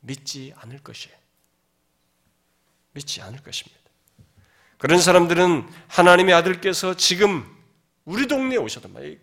믿지 0.00 0.54
않을 0.56 0.78
것이에요. 0.78 1.16
믿지 2.92 3.20
않을 3.20 3.42
것입니다. 3.42 3.78
그런 4.78 4.98
사람들은 4.98 5.68
하나님의 5.88 6.34
아들께서 6.34 6.96
지금 6.96 7.46
우리 8.04 8.26
동네에 8.26 8.56
오셔도 8.56 8.88
말 8.88 9.18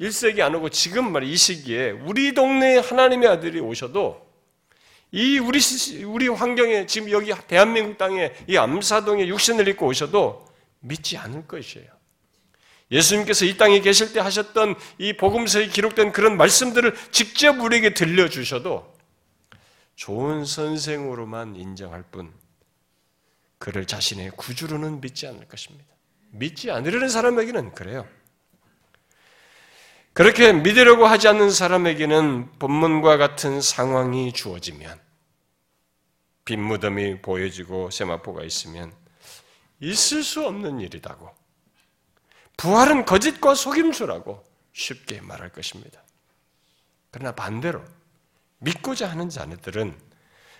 1세기 0.00 0.40
안 0.40 0.54
오고 0.54 0.70
지금 0.70 1.12
말이 1.12 1.36
시기에 1.36 1.90
우리 1.90 2.34
동네에 2.34 2.78
하나님의 2.78 3.28
아들이 3.28 3.60
오셔도 3.60 4.30
이 5.10 5.38
우리 5.38 5.58
우리 6.04 6.28
환경에 6.28 6.86
지금 6.86 7.10
여기 7.10 7.32
대한민국 7.46 7.98
땅에 7.98 8.32
이 8.46 8.56
암사동에 8.56 9.26
육신을 9.26 9.68
입고 9.68 9.86
오셔도 9.86 10.46
믿지 10.80 11.16
않을 11.18 11.46
것이에요. 11.46 11.91
예수님께서 12.92 13.46
이 13.46 13.56
땅에 13.56 13.80
계실 13.80 14.12
때 14.12 14.20
하셨던 14.20 14.76
이 14.98 15.14
복음서에 15.14 15.68
기록된 15.68 16.12
그런 16.12 16.36
말씀들을 16.36 16.94
직접 17.10 17.58
우리에게 17.58 17.94
들려주셔도 17.94 18.92
좋은 19.96 20.44
선생으로만 20.44 21.56
인정할 21.56 22.02
뿐 22.02 22.32
그를 23.58 23.86
자신의 23.86 24.32
구주로는 24.36 25.00
믿지 25.00 25.26
않을 25.26 25.48
것입니다. 25.48 25.86
믿지 26.30 26.70
않으려는 26.70 27.08
사람에게는 27.08 27.72
그래요. 27.72 28.06
그렇게 30.12 30.52
믿으려고 30.52 31.06
하지 31.06 31.28
않는 31.28 31.50
사람에게는 31.50 32.58
본문과 32.58 33.16
같은 33.16 33.62
상황이 33.62 34.32
주어지면 34.32 35.00
빈 36.44 36.60
무덤이 36.62 37.22
보여지고 37.22 37.90
세마포가 37.90 38.44
있으면 38.44 38.92
있을 39.80 40.22
수 40.22 40.46
없는 40.46 40.80
일이다고 40.80 41.30
부활은 42.56 43.04
거짓과 43.04 43.54
속임수라고 43.54 44.44
쉽게 44.72 45.20
말할 45.20 45.50
것입니다. 45.50 46.02
그러나 47.10 47.32
반대로 47.32 47.82
믿고자 48.58 49.10
하는 49.10 49.28
자들은 49.28 49.98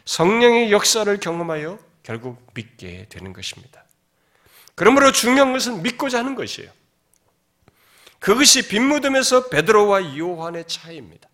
성령의 0.05 0.73
역사를 0.73 1.17
경험하여 1.19 1.79
결국 2.03 2.45
믿게 2.55 3.07
되는 3.09 3.33
것입니다. 3.33 3.85
그러므로 4.75 5.13
중요한 5.13 5.53
것은 5.53 5.83
믿고자 5.83 6.19
하는 6.19 6.35
것이에요. 6.35 6.71
그것이 8.19 8.69
빈무덤에서 8.69 9.49
베드로와 9.49 10.17
요한의 10.17 10.67
차이입니다. 10.67 11.29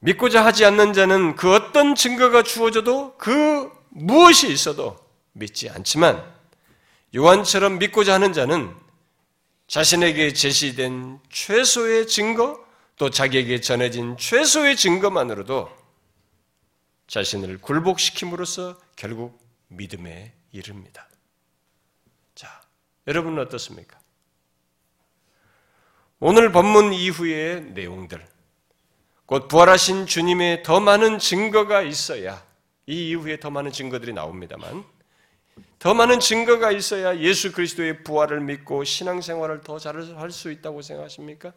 믿고자 0.00 0.44
하지 0.44 0.64
않는 0.64 0.92
자는 0.92 1.34
그 1.34 1.52
어떤 1.52 1.94
증거가 1.94 2.42
주어져도 2.42 3.16
그 3.16 3.70
무엇이 3.88 4.52
있어도 4.52 4.98
믿지 5.32 5.68
않지만 5.68 6.37
요한처럼 7.14 7.78
믿고자 7.78 8.14
하는 8.14 8.32
자는 8.32 8.74
자신에게 9.66 10.32
제시된 10.32 11.20
최소의 11.30 12.06
증거 12.06 12.66
또 12.96 13.10
자기에게 13.10 13.60
전해진 13.60 14.16
최소의 14.16 14.76
증거만으로도 14.76 15.70
자신을 17.06 17.58
굴복시킴으로써 17.58 18.78
결국 18.96 19.40
믿음에 19.68 20.34
이릅니다. 20.52 21.08
자, 22.34 22.60
여러분은 23.06 23.42
어떻습니까? 23.44 23.98
오늘 26.20 26.50
본문 26.50 26.92
이후의 26.92 27.62
내용들, 27.72 28.26
곧 29.24 29.48
부활하신 29.48 30.06
주님의 30.06 30.62
더 30.62 30.80
많은 30.80 31.18
증거가 31.18 31.82
있어야 31.82 32.44
이 32.86 33.10
이후에 33.10 33.38
더 33.38 33.50
많은 33.50 33.70
증거들이 33.70 34.12
나옵니다만 34.12 34.84
더 35.78 35.94
많은 35.94 36.20
증거가 36.20 36.72
있어야 36.72 37.18
예수 37.18 37.52
그리스도의 37.52 38.02
부활을 38.04 38.40
믿고 38.40 38.84
신앙생활을 38.84 39.60
더 39.62 39.78
잘 39.78 39.96
할 40.16 40.30
수 40.30 40.50
있다고 40.50 40.82
생각하십니까? 40.82 41.52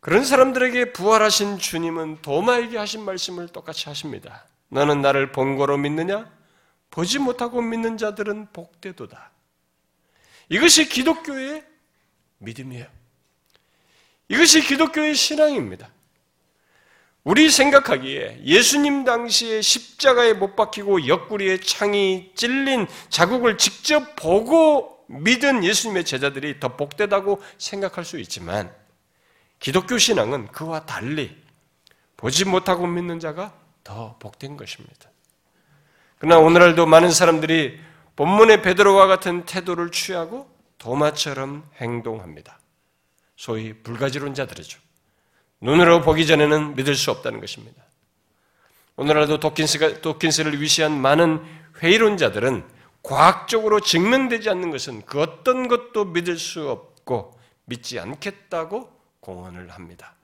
그런 0.00 0.24
사람들에게 0.24 0.92
부활하신 0.92 1.58
주님은 1.58 2.22
도마에게 2.22 2.78
하신 2.78 3.04
말씀을 3.04 3.48
똑같이 3.48 3.88
하십니다. 3.88 4.46
너는 4.68 5.00
나를 5.00 5.32
본거로 5.32 5.78
믿느냐? 5.78 6.30
보지 6.90 7.18
못하고 7.18 7.60
믿는 7.60 7.98
자들은 7.98 8.48
복되도다. 8.52 9.30
이것이 10.48 10.88
기독교의 10.88 11.64
믿음이에요. 12.38 12.86
이것이 14.28 14.60
기독교의 14.62 15.14
신앙입니다. 15.14 15.90
우리 17.26 17.50
생각하기에 17.50 18.42
예수님 18.44 19.02
당시에 19.02 19.60
십자가에 19.60 20.34
못 20.34 20.54
박히고 20.54 21.08
옆구리에 21.08 21.58
창이 21.58 22.30
찔린 22.36 22.86
자국을 23.08 23.58
직접 23.58 24.14
보고 24.14 25.04
믿은 25.08 25.64
예수님의 25.64 26.04
제자들이 26.04 26.60
더 26.60 26.76
복되다고 26.76 27.42
생각할 27.58 28.04
수 28.04 28.20
있지만 28.20 28.72
기독교 29.58 29.98
신앙은 29.98 30.52
그와 30.52 30.86
달리 30.86 31.36
보지 32.16 32.44
못하고 32.44 32.86
믿는 32.86 33.18
자가 33.18 33.52
더 33.82 34.16
복된 34.20 34.56
것입니다. 34.56 35.10
그러나 36.18 36.38
오늘날도 36.38 36.86
많은 36.86 37.10
사람들이 37.10 37.80
본문의 38.14 38.62
베드로와 38.62 39.08
같은 39.08 39.44
태도를 39.46 39.90
취하고 39.90 40.48
도마처럼 40.78 41.68
행동합니다. 41.80 42.60
소위 43.34 43.72
불가지론자들이죠. 43.72 44.85
눈으로 45.60 46.02
보기 46.02 46.26
전에는 46.26 46.76
믿을 46.76 46.94
수 46.94 47.10
없다는 47.10 47.40
것입니다. 47.40 47.82
오늘날도 48.96 49.40
도킨스가, 49.40 50.00
도킨스를 50.00 50.60
위시한 50.60 51.00
많은 51.00 51.42
회의론자들은 51.82 52.64
과학적으로 53.02 53.80
증명되지 53.80 54.50
않는 54.50 54.70
것은 54.70 55.02
그 55.06 55.20
어떤 55.20 55.68
것도 55.68 56.06
믿을 56.06 56.38
수 56.38 56.68
없고 56.68 57.38
믿지 57.66 57.98
않겠다고 57.98 58.90
공언을 59.20 59.70
합니다. 59.70 60.14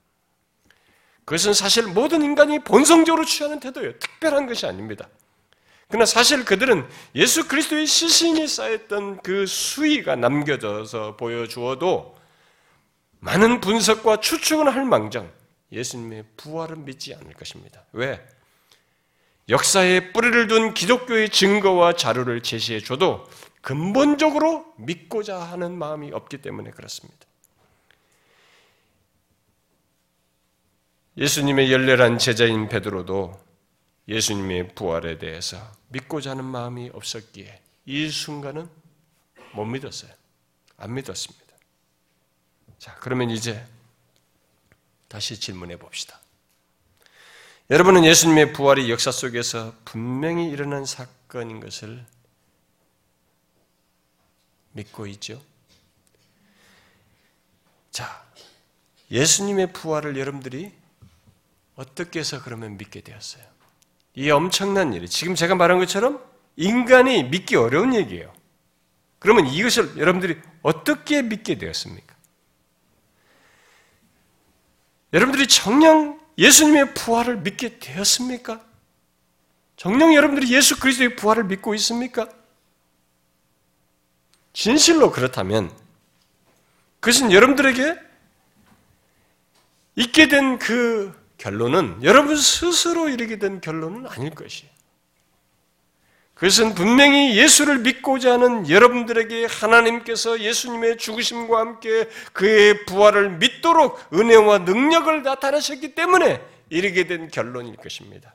그것은 1.24 1.54
사실 1.54 1.86
모든 1.86 2.22
인간이 2.22 2.58
본성적으로 2.58 3.24
취하는 3.24 3.60
태도예요. 3.60 3.98
특별한 3.98 4.46
것이 4.46 4.66
아닙니다. 4.66 5.08
그러나 5.88 6.06
사실 6.06 6.44
그들은 6.44 6.86
예수 7.14 7.46
그리스도의 7.46 7.86
시신이 7.86 8.48
쌓였던 8.48 9.20
그 9.22 9.46
수위가 9.46 10.16
남겨져서 10.16 11.16
보여주어도 11.16 12.16
많은 13.22 13.60
분석과 13.60 14.20
추측은 14.20 14.66
할 14.66 14.84
망정 14.84 15.32
예수님의 15.70 16.24
부활은 16.36 16.84
믿지 16.84 17.14
않을 17.14 17.34
것입니다. 17.34 17.84
왜? 17.92 18.20
역사에 19.48 20.12
뿌리를 20.12 20.48
둔 20.48 20.74
기독교의 20.74 21.30
증거와 21.30 21.94
자료를 21.94 22.42
제시해 22.42 22.80
줘도 22.80 23.28
근본적으로 23.60 24.74
믿고자 24.76 25.38
하는 25.38 25.78
마음이 25.78 26.10
없기 26.10 26.38
때문에 26.38 26.72
그렇습니다. 26.72 27.26
예수님의 31.16 31.70
열렬한 31.70 32.18
제자인 32.18 32.68
베드로도 32.68 33.40
예수님의 34.08 34.74
부활에 34.74 35.18
대해서 35.18 35.58
믿고자 35.88 36.32
하는 36.32 36.44
마음이 36.44 36.90
없었기에 36.92 37.60
이 37.86 38.08
순간은 38.08 38.68
못 39.52 39.64
믿었어요. 39.64 40.10
안 40.76 40.94
믿었습니다. 40.94 41.51
자, 42.82 42.96
그러면 42.98 43.30
이제 43.30 43.64
다시 45.06 45.38
질문해 45.38 45.76
봅시다. 45.76 46.18
여러분은 47.70 48.04
예수님의 48.04 48.52
부활이 48.52 48.90
역사 48.90 49.12
속에서 49.12 49.72
분명히 49.84 50.50
일어난 50.50 50.84
사건인 50.84 51.60
것을 51.60 52.04
믿고 54.72 55.06
있죠? 55.06 55.40
자, 57.92 58.26
예수님의 59.12 59.72
부활을 59.72 60.18
여러분들이 60.18 60.72
어떻게 61.76 62.18
해서 62.18 62.42
그러면 62.42 62.76
믿게 62.78 63.02
되었어요? 63.02 63.44
이 64.16 64.28
엄청난 64.28 64.92
일이 64.92 65.08
지금 65.08 65.36
제가 65.36 65.54
말한 65.54 65.78
것처럼 65.78 66.20
인간이 66.56 67.22
믿기 67.22 67.54
어려운 67.54 67.94
얘기예요. 67.94 68.34
그러면 69.20 69.46
이것을 69.46 69.98
여러분들이 69.98 70.42
어떻게 70.62 71.22
믿게 71.22 71.58
되었습니까? 71.58 72.11
여러분들이 75.12 75.46
정녕 75.46 76.18
예수님의 76.38 76.94
부활을 76.94 77.38
믿게 77.38 77.78
되었습니까? 77.78 78.64
정녕 79.76 80.14
여러분들이 80.14 80.52
예수 80.54 80.78
그리스도의 80.80 81.16
부활을 81.16 81.44
믿고 81.44 81.74
있습니까? 81.74 82.28
진실로 84.52 85.10
그렇다면 85.10 85.70
그것은 87.00 87.32
여러분들에게 87.32 87.96
있게 89.96 90.28
된 90.28 90.58
그 90.58 91.20
결론은 91.42 92.04
여러분 92.04 92.36
스스로 92.36 93.08
이르게 93.08 93.38
된 93.40 93.60
결론은 93.60 94.06
아닐 94.06 94.30
것이에요. 94.30 94.71
그것은 96.42 96.74
분명히 96.74 97.38
예수를 97.38 97.78
믿고자 97.78 98.32
하는 98.32 98.68
여러분들에게 98.68 99.46
하나님께서 99.46 100.40
예수님의 100.40 100.98
죽으심과 100.98 101.56
함께 101.56 102.08
그의 102.32 102.84
부활을 102.84 103.30
믿도록 103.38 104.00
은혜와 104.12 104.58
능력을 104.58 105.22
나타내셨기 105.22 105.94
때문에 105.94 106.44
이르게 106.68 107.06
된 107.06 107.28
결론일 107.28 107.76
것입니다. 107.76 108.34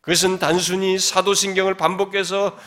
그것은 0.00 0.40
단순히 0.40 0.98
사도신경을 0.98 1.76
반복해서 1.76 2.58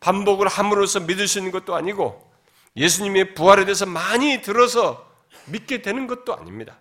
반복을 0.00 0.48
함으로써 0.48 1.00
믿을 1.00 1.28
수 1.28 1.36
있는 1.36 1.52
것도 1.52 1.74
아니고 1.74 2.26
예수님의 2.74 3.34
부활에 3.34 3.66
대해서 3.66 3.84
많이 3.84 4.40
들어서 4.40 5.06
믿게 5.44 5.82
되는 5.82 6.06
것도 6.06 6.34
아닙니다. 6.34 6.78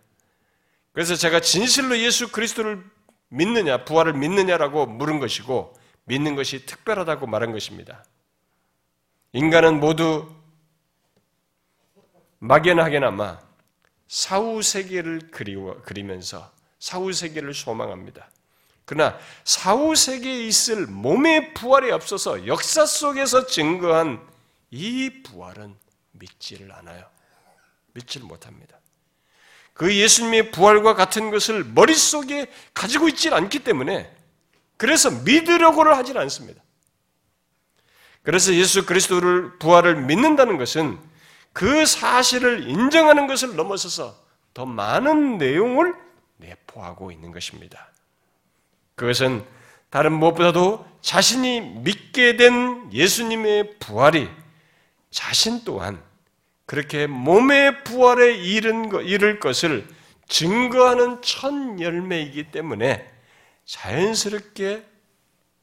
그래서 0.93 1.15
제가 1.15 1.41
진실로 1.41 1.99
예수 1.99 2.31
그리스도를 2.31 2.81
믿느냐, 3.27 3.83
부활을 3.83 4.13
믿느냐라고 4.13 4.85
물은 4.85 5.19
것이고, 5.19 5.80
믿는 6.05 6.35
것이 6.35 6.65
특별하다고 6.65 7.27
말한 7.27 7.51
것입니다. 7.51 8.03
인간은 9.33 9.79
모두 9.79 10.29
막연하게나마 12.39 13.39
사후 14.07 14.61
세계를 14.61 15.29
그리워 15.31 15.81
그리면서 15.83 16.51
사후 16.79 17.13
세계를 17.13 17.53
소망합니다. 17.53 18.29
그러나 18.85 19.17
사후 19.45 19.95
세계에 19.95 20.45
있을 20.47 20.87
몸의 20.87 21.53
부활에 21.53 21.91
앞서서 21.91 22.45
역사 22.47 22.85
속에서 22.85 23.45
증거한 23.45 24.19
이 24.71 25.23
부활은 25.23 25.75
믿지를 26.11 26.73
않아요. 26.73 27.05
믿지를 27.93 28.27
못합니다. 28.27 28.77
그 29.73 29.95
예수님의 29.95 30.51
부활과 30.51 30.93
같은 30.93 31.31
것을 31.31 31.63
머릿속에 31.63 32.51
가지고 32.73 33.07
있지 33.07 33.29
않기 33.29 33.59
때문에 33.59 34.13
그래서 34.81 35.11
믿으려고를 35.11 35.95
하질 35.95 36.17
않습니다. 36.17 36.59
그래서 38.23 38.51
예수 38.55 38.83
그리스도를 38.83 39.59
부활을 39.59 39.95
믿는다는 40.05 40.57
것은 40.57 40.97
그 41.53 41.85
사실을 41.85 42.67
인정하는 42.67 43.27
것을 43.27 43.55
넘어서서 43.55 44.17
더 44.55 44.65
많은 44.65 45.37
내용을 45.37 45.93
내포하고 46.37 47.11
있는 47.11 47.31
것입니다. 47.31 47.91
그것은 48.95 49.45
다른 49.91 50.13
무엇보다도 50.13 50.83
자신이 51.01 51.61
믿게 51.61 52.37
된 52.37 52.91
예수님의 52.91 53.77
부활이 53.77 54.31
자신 55.11 55.63
또한 55.63 56.01
그렇게 56.65 57.05
몸의 57.05 57.83
부활에 57.83 58.33
이른 58.33 58.89
것, 58.89 59.01
이를 59.01 59.39
것을 59.39 59.87
증거하는 60.27 61.21
첫 61.21 61.53
열매이기 61.79 62.45
때문에 62.45 63.20
자연스럽게 63.65 64.85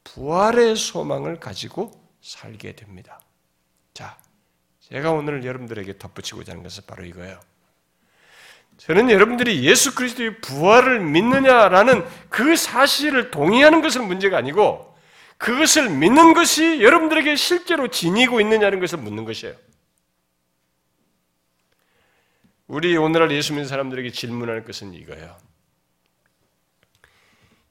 부활의 0.05 0.76
소망을 0.76 1.38
가지고 1.38 1.92
살게 2.20 2.74
됩니다. 2.74 3.20
자, 3.94 4.18
제가 4.80 5.12
오늘 5.12 5.44
여러분들에게 5.44 5.99
덧붙이고자 5.99 6.53
하는 6.53 6.62
것은 6.62 6.84
바로 6.86 7.05
이거예요. 7.05 7.40
저는 8.78 9.11
여러분들이 9.11 9.64
예수 9.64 9.94
그리스도의 9.94 10.40
부활을 10.40 11.01
믿느냐라는 11.01 12.07
그 12.28 12.57
사실을 12.57 13.30
동의하는 13.30 13.82
것은 13.82 14.07
문제가 14.07 14.38
아니고 14.38 14.96
그것을 15.36 15.90
믿는 15.90 16.32
것이 16.32 16.82
여러분들에게 16.82 17.36
실제로 17.36 17.88
지니고 17.88 18.40
있느냐는 18.40 18.80
것을 18.80 18.99
묻는 18.99 19.24
것이에요. 19.24 19.55
우리 22.66 22.96
오늘날 22.96 23.30
예수 23.32 23.53
믿는 23.53 23.66
사람들에게 23.66 24.11
질문할 24.11 24.64
것은 24.64 24.94
이거예요. 24.94 25.36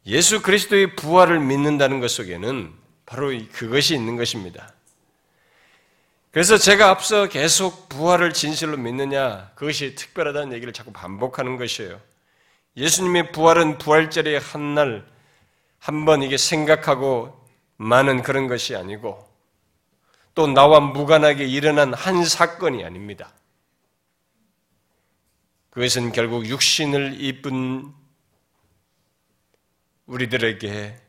예수 0.08 0.42
그리스도의 0.42 0.96
부활을 0.96 1.40
믿는다는 1.42 2.00
것 2.00 2.10
속에는 2.10 2.74
바로 3.06 3.32
그것이 3.52 3.94
있는 3.94 4.16
것입니다. 4.16 4.74
그래서 6.32 6.58
제가 6.58 6.90
앞서 6.90 7.28
계속 7.28 7.90
부활을 7.90 8.32
진실로 8.34 8.78
믿느냐, 8.78 9.52
그것이 9.56 9.96
특별하다는 9.96 10.54
얘기를 10.54 10.72
자꾸 10.72 10.94
반복하는 10.94 11.58
것이에요. 11.58 12.00
예수님의 12.78 13.32
부활은 13.32 13.80
부활절의 13.80 14.40
한 14.40 14.76
날, 14.76 15.06
한 15.80 16.06
번 16.06 16.24
이게 16.24 16.38
생각하고 16.38 17.46
많은 17.78 18.22
그런 18.22 18.48
것이 18.48 18.76
아니고, 18.76 19.28
또 20.36 20.48
나와 20.48 20.80
무관하게 20.80 21.46
일어난 21.46 21.94
한 21.94 22.24
사건이 22.24 22.84
아닙니다. 22.86 23.32
그것은 25.72 26.12
결국 26.12 26.46
육신을 26.46 27.20
입은 27.20 27.94
우리들에게 30.08 31.00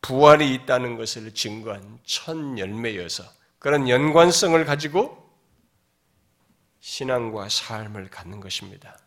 부활이 0.00 0.54
있다는 0.54 0.96
것을 0.96 1.32
증거한 1.32 1.98
첫 2.04 2.36
열매여서 2.58 3.24
그런 3.58 3.88
연관성을 3.88 4.62
가지고 4.64 5.24
신앙과 6.80 7.48
삶을 7.48 8.10
갖는 8.10 8.40
것입니다. 8.40 8.98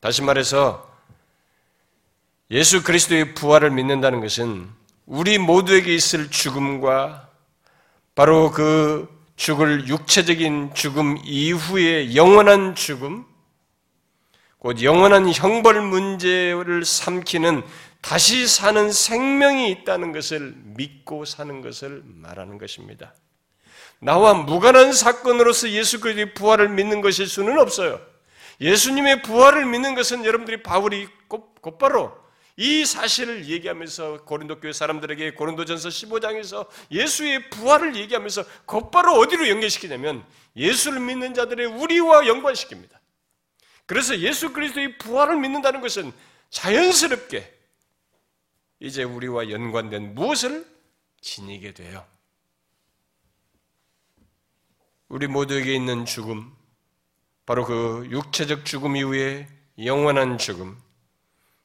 다시 0.00 0.22
말해서 0.22 0.92
예수 2.50 2.82
그리스도의 2.82 3.34
부활을 3.34 3.70
믿는다는 3.70 4.20
것은 4.20 4.68
우리 5.06 5.38
모두에게 5.38 5.94
있을 5.94 6.30
죽음과 6.30 7.30
바로 8.16 8.50
그 8.50 9.08
죽을 9.36 9.86
육체적인 9.86 10.74
죽음 10.74 11.18
이후의 11.24 12.16
영원한 12.16 12.74
죽음, 12.74 13.24
곧 14.58 14.82
영원한 14.82 15.30
형벌 15.32 15.82
문제를 15.82 16.84
삼키는 16.84 17.62
다시 18.06 18.46
사는 18.46 18.92
생명이 18.92 19.68
있다는 19.72 20.12
것을 20.12 20.54
믿고 20.76 21.24
사는 21.24 21.60
것을 21.60 22.02
말하는 22.04 22.56
것입니다. 22.56 23.12
나와 23.98 24.32
무관한 24.32 24.92
사건으로서 24.92 25.70
예수 25.70 25.98
그리스도의 25.98 26.32
부활을 26.34 26.68
믿는 26.68 27.00
것일 27.00 27.26
수는 27.26 27.58
없어요. 27.58 28.00
예수님의 28.60 29.22
부활을 29.22 29.66
믿는 29.66 29.96
것은 29.96 30.24
여러분들이 30.24 30.62
바울이 30.62 31.08
곧바로 31.60 32.16
이 32.56 32.84
사실을 32.84 33.48
얘기하면서 33.48 34.22
고린도 34.22 34.60
교회 34.60 34.72
사람들에게 34.72 35.32
고린도전서 35.32 35.88
15장에서 35.88 36.68
예수의 36.92 37.50
부활을 37.50 37.96
얘기하면서 37.96 38.44
곧바로 38.66 39.14
어디로 39.14 39.48
연결시키냐면 39.48 40.24
예수를 40.56 41.00
믿는 41.00 41.34
자들의 41.34 41.66
우리와 41.66 42.20
연관시킵니다. 42.20 42.90
그래서 43.84 44.16
예수 44.20 44.52
그리스도의 44.52 44.96
부활을 44.98 45.40
믿는다는 45.40 45.80
것은 45.80 46.12
자연스럽게 46.50 47.55
이제 48.80 49.02
우리와 49.02 49.50
연관된 49.50 50.14
무엇을 50.14 50.66
지니게 51.20 51.72
돼요. 51.72 52.04
우리 55.08 55.26
모두에게 55.26 55.74
있는 55.74 56.04
죽음, 56.04 56.52
바로 57.46 57.64
그 57.64 58.06
육체적 58.10 58.64
죽음 58.64 58.96
이후에 58.96 59.48
영원한 59.78 60.36
죽음, 60.36 60.76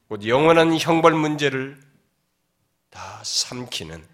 곧 0.07 0.25
영원한 0.27 0.77
형벌 0.77 1.13
문제를 1.13 1.81
다 2.89 3.21
삼키는 3.23 4.05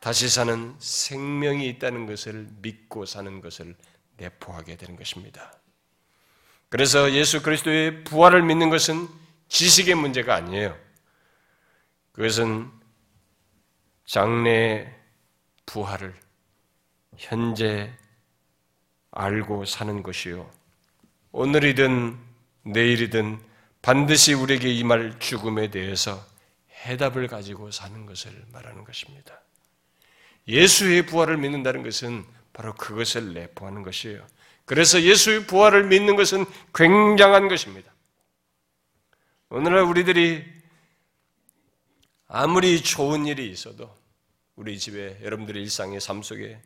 다시 0.00 0.28
사는 0.28 0.74
생명이 0.78 1.68
있다는 1.68 2.06
것을 2.06 2.48
믿고 2.62 3.06
사는 3.06 3.40
것을 3.40 3.76
내포하게 4.16 4.76
되는 4.76 4.96
것입니다. 4.96 5.52
그래서 6.68 7.12
예수 7.12 7.42
그리스도의 7.42 8.04
부활을 8.04 8.42
믿는 8.42 8.70
것은 8.70 9.08
지식의 9.48 9.94
문제가 9.94 10.34
아니에요. 10.34 10.76
그것은 12.12 12.70
장래 14.04 14.94
부활을 15.66 16.14
현재 17.16 17.92
알고 19.10 19.64
사는 19.64 20.02
것이요. 20.02 20.50
오늘이든 21.32 22.18
내일이든 22.64 23.40
반드시 23.80 24.34
우리에게 24.34 24.70
임할 24.72 25.18
죽음에 25.18 25.70
대해서 25.70 26.24
해답을 26.84 27.28
가지고 27.28 27.70
사는 27.70 28.06
것을 28.06 28.44
말하는 28.52 28.84
것입니다. 28.84 29.40
예수의 30.48 31.06
부활을 31.06 31.36
믿는다는 31.38 31.82
것은 31.82 32.24
바로 32.52 32.74
그것을 32.74 33.32
내포하는 33.32 33.82
것이에요. 33.82 34.26
그래서 34.64 35.00
예수의 35.02 35.46
부활을 35.46 35.84
믿는 35.84 36.16
것은 36.16 36.44
굉장한 36.74 37.48
것입니다. 37.48 37.90
오늘날 39.48 39.82
우리들이 39.82 40.44
아무리 42.34 42.82
좋은 42.82 43.26
일이 43.26 43.50
있어도 43.50 43.94
우리 44.56 44.78
집에 44.78 45.18
여러분들의 45.22 45.62
일상의 45.64 46.00
삶 46.00 46.22
속에 46.22 46.62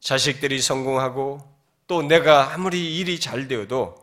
자식들이 0.00 0.58
성공하고 0.58 1.38
또 1.86 2.00
내가 2.00 2.54
아무리 2.54 2.96
일이 2.96 3.20
잘 3.20 3.46
되어도 3.46 3.94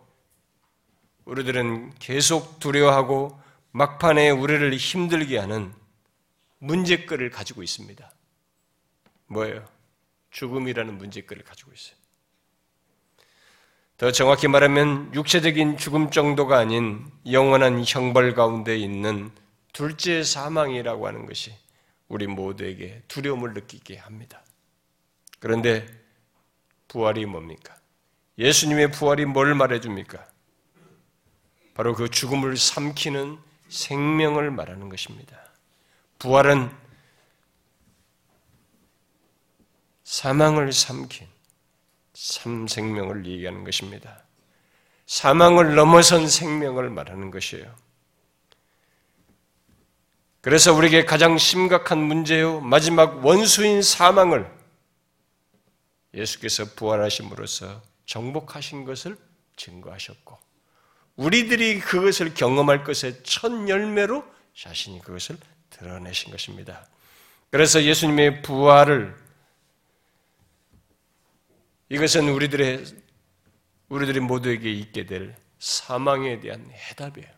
우리들은 1.25 1.95
계속 1.97 2.59
두려워하고 2.59 3.41
막판에 3.71 4.29
우리를 4.29 4.71
힘들게 4.75 5.39
하는 5.39 5.73
문제거리를 6.59 7.31
가지고 7.31 7.63
있습니다. 7.63 8.11
뭐예요? 9.25 9.67
죽음이라는 10.29 10.95
문제거리를 10.95 11.43
가지고 11.43 11.71
있어요. 11.73 11.97
더 13.97 14.11
정확히 14.11 14.47
말하면 14.47 15.11
육체적인 15.15 15.77
죽음 15.77 16.11
정도가 16.11 16.59
아닌 16.59 17.03
영원한 17.31 17.83
형벌 17.83 18.35
가운데 18.35 18.77
있는 18.77 19.31
둘째 19.73 20.23
사망이라고 20.23 21.07
하는 21.07 21.25
것이 21.25 21.53
우리 22.07 22.27
모두에게 22.27 23.01
두려움을 23.07 23.53
느끼게 23.53 23.97
합니다. 23.97 24.41
그런데 25.39 25.85
부활이 26.87 27.25
뭡니까? 27.25 27.75
예수님의 28.37 28.91
부활이 28.91 29.25
뭘 29.25 29.55
말해줍니까? 29.55 30.25
바로 31.73 31.95
그 31.95 32.09
죽음을 32.09 32.55
삼키는 32.55 33.39
생명을 33.67 34.51
말하는 34.51 34.89
것입니다. 34.89 35.37
부활은 36.19 36.69
사망을 40.03 40.71
삼킨 40.71 41.27
삼생명을 42.13 43.25
얘기하는 43.25 43.63
것입니다. 43.63 44.23
사망을 45.07 45.73
넘어선 45.73 46.27
생명을 46.27 46.91
말하는 46.91 47.31
것이에요. 47.31 47.82
그래서 50.43 50.73
우리에게 50.73 51.05
가장 51.05 51.37
심각한 51.37 51.99
문제요, 51.99 52.59
마지막 52.59 53.25
원수인 53.25 53.81
사망을 53.81 54.45
예수께서 56.13 56.65
부활하심으로써 56.75 57.81
정복하신 58.05 58.83
것을 58.83 59.15
증거하셨고 59.55 60.37
우리들이 61.15 61.79
그것을 61.79 62.33
경험할 62.33 62.83
것의 62.83 63.23
첫 63.23 63.69
열매로 63.69 64.25
자신이 64.53 64.99
그것을 64.99 65.37
드러내신 65.69 66.29
것입니다. 66.29 66.85
그래서 67.49 67.81
예수님의 67.81 68.41
부활을 68.41 69.15
이것은 71.87 72.27
우리들의 72.27 72.83
우리들이 73.87 74.19
모두에게 74.19 74.69
있게 74.73 75.05
될 75.05 75.37
사망에 75.59 76.41
대한 76.41 76.69
해답이에요. 76.69 77.29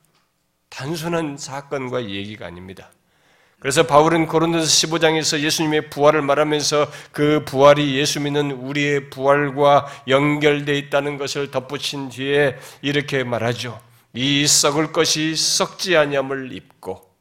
단순한 0.69 1.37
사건과 1.37 2.05
얘기가 2.05 2.47
아닙니다. 2.47 2.91
그래서 3.65 3.81
바울은 3.87 4.27
고린도서 4.27 4.63
15장에서 4.63 5.39
예수님의 5.39 5.89
부활을 5.89 6.21
말하면서 6.21 6.87
그 7.11 7.43
부활이 7.45 7.97
예수 7.97 8.19
믿는 8.19 8.51
우리의 8.51 9.09
부활과 9.09 9.87
연결되어 10.07 10.75
있다는 10.75 11.17
것을 11.17 11.49
덧붙인 11.49 12.09
뒤에 12.09 12.59
이렇게 12.83 13.23
말하죠. 13.23 13.81
이 14.13 14.45
썩을 14.45 14.91
것이 14.91 15.35
썩지 15.35 15.97
아니함을 15.97 16.51
입고 16.51 17.11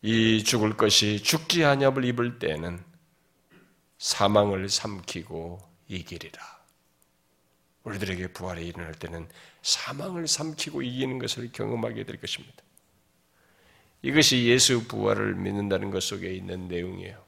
이 0.00 0.42
죽을 0.42 0.74
것이 0.74 1.22
죽지 1.22 1.66
아니함을 1.66 2.06
입을 2.06 2.38
때는 2.38 2.82
사망을 3.98 4.70
삼키고 4.70 5.60
이기리라. 5.88 6.40
우리들에게 7.82 8.28
부활이 8.28 8.68
일어날 8.68 8.94
때는 8.94 9.28
사망을 9.60 10.26
삼키고 10.26 10.80
이기는 10.80 11.18
것을 11.18 11.52
경험하게 11.52 12.04
될 12.04 12.18
것입니다. 12.18 12.63
이것이 14.04 14.44
예수 14.44 14.86
부활을 14.86 15.34
믿는다는 15.34 15.90
것 15.90 16.02
속에 16.02 16.30
있는 16.30 16.68
내용이에요. 16.68 17.24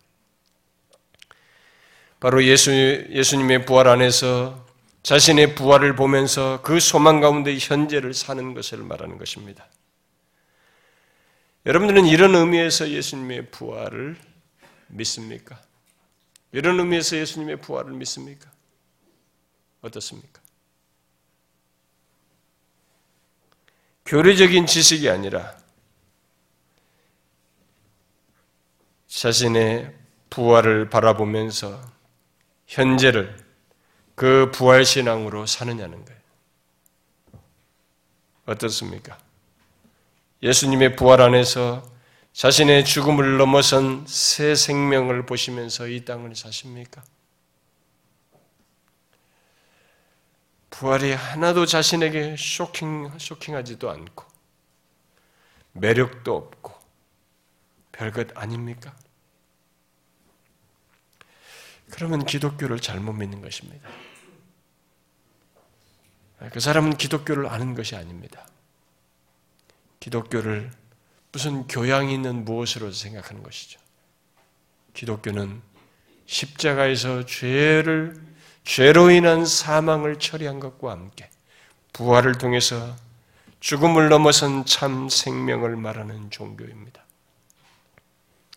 바로 2.20 2.44
예수, 2.44 2.70
예수님의 2.70 3.64
부활 3.64 3.88
안에서 3.88 4.66
자신의 5.02 5.54
부활을 5.54 5.96
보면서 5.96 6.60
그 6.60 6.78
소망 6.78 7.20
가운데 7.20 7.56
현재를 7.58 8.12
사는 8.12 8.52
것을 8.52 8.78
말하는 8.78 9.16
것입니다. 9.16 9.66
여러분들은 11.64 12.04
이런 12.04 12.34
의미에서 12.34 12.90
예수님의 12.90 13.50
부활을 13.50 14.18
믿습니까? 14.88 15.58
이런 16.52 16.78
의미에서 16.78 17.16
예수님의 17.16 17.56
부활을 17.62 17.92
믿습니까? 17.92 18.50
어떻습니까? 19.80 20.42
교리적인 24.04 24.66
지식이 24.66 25.08
아니라 25.08 25.56
자신의 29.16 29.94
부활을 30.28 30.90
바라보면서 30.90 31.80
현재를 32.66 33.34
그 34.14 34.50
부활 34.52 34.84
신앙으로 34.84 35.46
사느냐는 35.46 36.04
거예요. 36.04 36.20
어떻습니까? 38.44 39.16
예수님의 40.42 40.96
부활 40.96 41.22
안에서 41.22 41.82
자신의 42.34 42.84
죽음을 42.84 43.38
넘어선 43.38 44.04
새 44.06 44.54
생명을 44.54 45.24
보시면서 45.24 45.88
이 45.88 46.04
땅을 46.04 46.36
사십니까? 46.36 47.02
부활이 50.68 51.12
하나도 51.12 51.64
자신에게 51.64 52.36
쇼킹, 52.38 53.18
쇼킹하지도 53.18 53.88
않고, 53.88 54.26
매력도 55.72 56.36
없고, 56.36 56.74
별것 57.92 58.36
아닙니까? 58.36 58.94
그러면 61.96 62.26
기독교를 62.26 62.78
잘못 62.78 63.14
믿는 63.14 63.40
것입니다. 63.40 63.88
그 66.52 66.60
사람은 66.60 66.98
기독교를 66.98 67.46
아는 67.46 67.74
것이 67.74 67.96
아닙니다. 67.96 68.46
기독교를 69.98 70.70
무슨 71.32 71.66
교양이 71.66 72.12
있는 72.12 72.44
무엇으로 72.44 72.92
생각하는 72.92 73.42
것이죠. 73.42 73.80
기독교는 74.92 75.62
십자가에서 76.26 77.24
죄를 77.24 78.22
죄로 78.62 79.10
인한 79.10 79.46
사망을 79.46 80.18
처리한 80.18 80.60
것과 80.60 80.90
함께 80.90 81.30
부활을 81.94 82.36
통해서 82.36 82.94
죽음을 83.60 84.10
넘어선 84.10 84.66
참 84.66 85.08
생명을 85.08 85.76
말하는 85.76 86.30
종교입니다. 86.30 87.05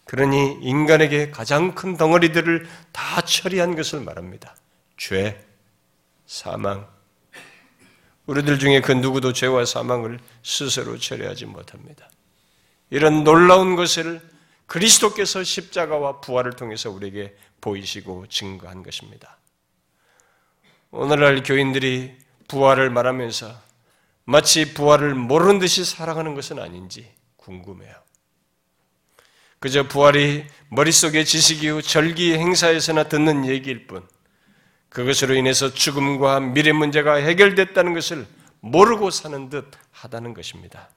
그러니 0.09 0.57
인간에게 0.61 1.29
가장 1.29 1.75
큰 1.75 1.95
덩어리들을 1.95 2.67
다 2.91 3.21
처리한 3.21 3.75
것을 3.75 3.99
말합니다. 3.99 4.55
죄, 4.97 5.39
사망. 6.25 6.87
우리들 8.25 8.57
중에 8.57 8.81
그 8.81 8.91
누구도 8.91 9.33
죄와 9.33 9.65
사망을 9.65 10.19
스스로 10.41 10.97
처리하지 10.97 11.45
못합니다. 11.45 12.09
이런 12.89 13.23
놀라운 13.23 13.75
것을 13.75 14.19
그리스도께서 14.65 15.43
십자가와 15.43 16.21
부활을 16.21 16.53
통해서 16.53 16.89
우리에게 16.89 17.35
보이시고 17.61 18.25
증거한 18.29 18.81
것입니다. 18.81 19.37
오늘날 20.89 21.43
교인들이 21.43 22.17
부활을 22.47 22.89
말하면서 22.89 23.53
마치 24.25 24.73
부활을 24.73 25.13
모르는 25.13 25.59
듯이 25.59 25.85
살아가는 25.85 26.33
것은 26.33 26.57
아닌지 26.57 27.07
궁금해요. 27.35 28.08
그저 29.59 29.87
부활이 29.87 30.45
머릿속의 30.69 31.25
지식이후 31.25 31.81
절기 31.81 32.33
행사에서나 32.33 33.03
듣는 33.03 33.45
얘기일 33.45 33.87
뿐 33.87 34.07
그것으로 34.89 35.35
인해서 35.35 35.73
죽음과 35.73 36.39
미래 36.39 36.71
문제가 36.71 37.15
해결됐다는 37.15 37.93
것을 37.93 38.25
모르고 38.61 39.11
사는 39.11 39.49
듯 39.49 39.69
하다는 39.91 40.33
것입니다. 40.33 40.89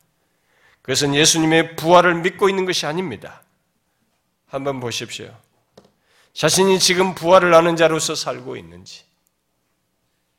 그것은 0.82 1.14
예수님의 1.14 1.76
부활을 1.76 2.22
믿고 2.22 2.48
있는 2.48 2.64
것이 2.64 2.86
아닙니다. 2.86 3.42
한번 4.46 4.80
보십시오. 4.80 5.34
자신이 6.32 6.78
지금 6.78 7.14
부활을 7.14 7.52
아는 7.54 7.76
자로서 7.76 8.14
살고 8.14 8.56
있는지 8.56 9.04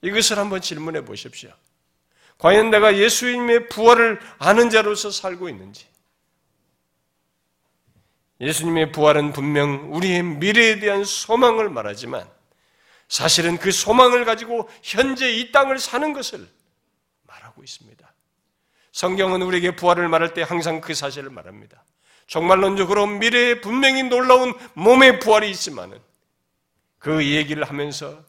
이것을 0.02 0.38
한번 0.38 0.62
질문해 0.62 1.06
보십시오. 1.06 1.52
과연 2.38 2.72
내가 2.72 2.98
예수님의 2.98 3.70
부활을 3.70 4.20
아는 4.40 4.70
자로서 4.70 5.12
살고 5.12 5.50
있는지 5.50 5.86
예수님의 8.44 8.92
부활은 8.92 9.32
분명 9.32 9.94
우리의 9.94 10.22
미래에 10.24 10.80
대한 10.80 11.04
소망을 11.04 11.70
말하지만 11.70 12.28
사실은 13.08 13.58
그 13.58 13.72
소망을 13.72 14.26
가지고 14.26 14.70
현재 14.82 15.32
이 15.32 15.52
땅을 15.52 15.80
사는 15.80 16.14
것을 16.14 16.48
말하고 17.28 17.64
있습니다. 17.64 18.14
성경은 18.92 19.42
우리에게 19.42 19.76
부활을 19.76 20.08
말할 20.10 20.34
때 20.34 20.42
항상 20.44 20.82
그 20.82 20.94
사실을 20.94 21.30
말합니다. 21.30 21.84
정말론적으로 22.28 23.08
미래에 23.08 23.62
분명히 23.62 24.04
놀라운 24.04 24.54
몸의 24.74 25.20
부활이 25.20 25.50
있지만은 25.52 26.00
그 27.00 27.26
얘기를 27.26 27.64
하면서 27.64 28.24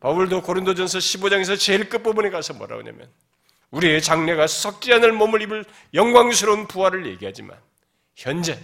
바울도 0.00 0.42
고린도전서 0.42 0.98
15장에서 0.98 1.58
제일 1.58 1.88
끝부분에 1.88 2.30
가서 2.30 2.54
뭐라고 2.54 2.82
하냐면 2.82 3.10
우리의 3.70 4.02
장래가 4.02 4.46
썩지 4.46 4.92
않을 4.94 5.12
몸을 5.12 5.42
입을 5.42 5.64
영광스러운 5.94 6.68
부활을 6.68 7.06
얘기하지만 7.06 7.58
현재 8.14 8.58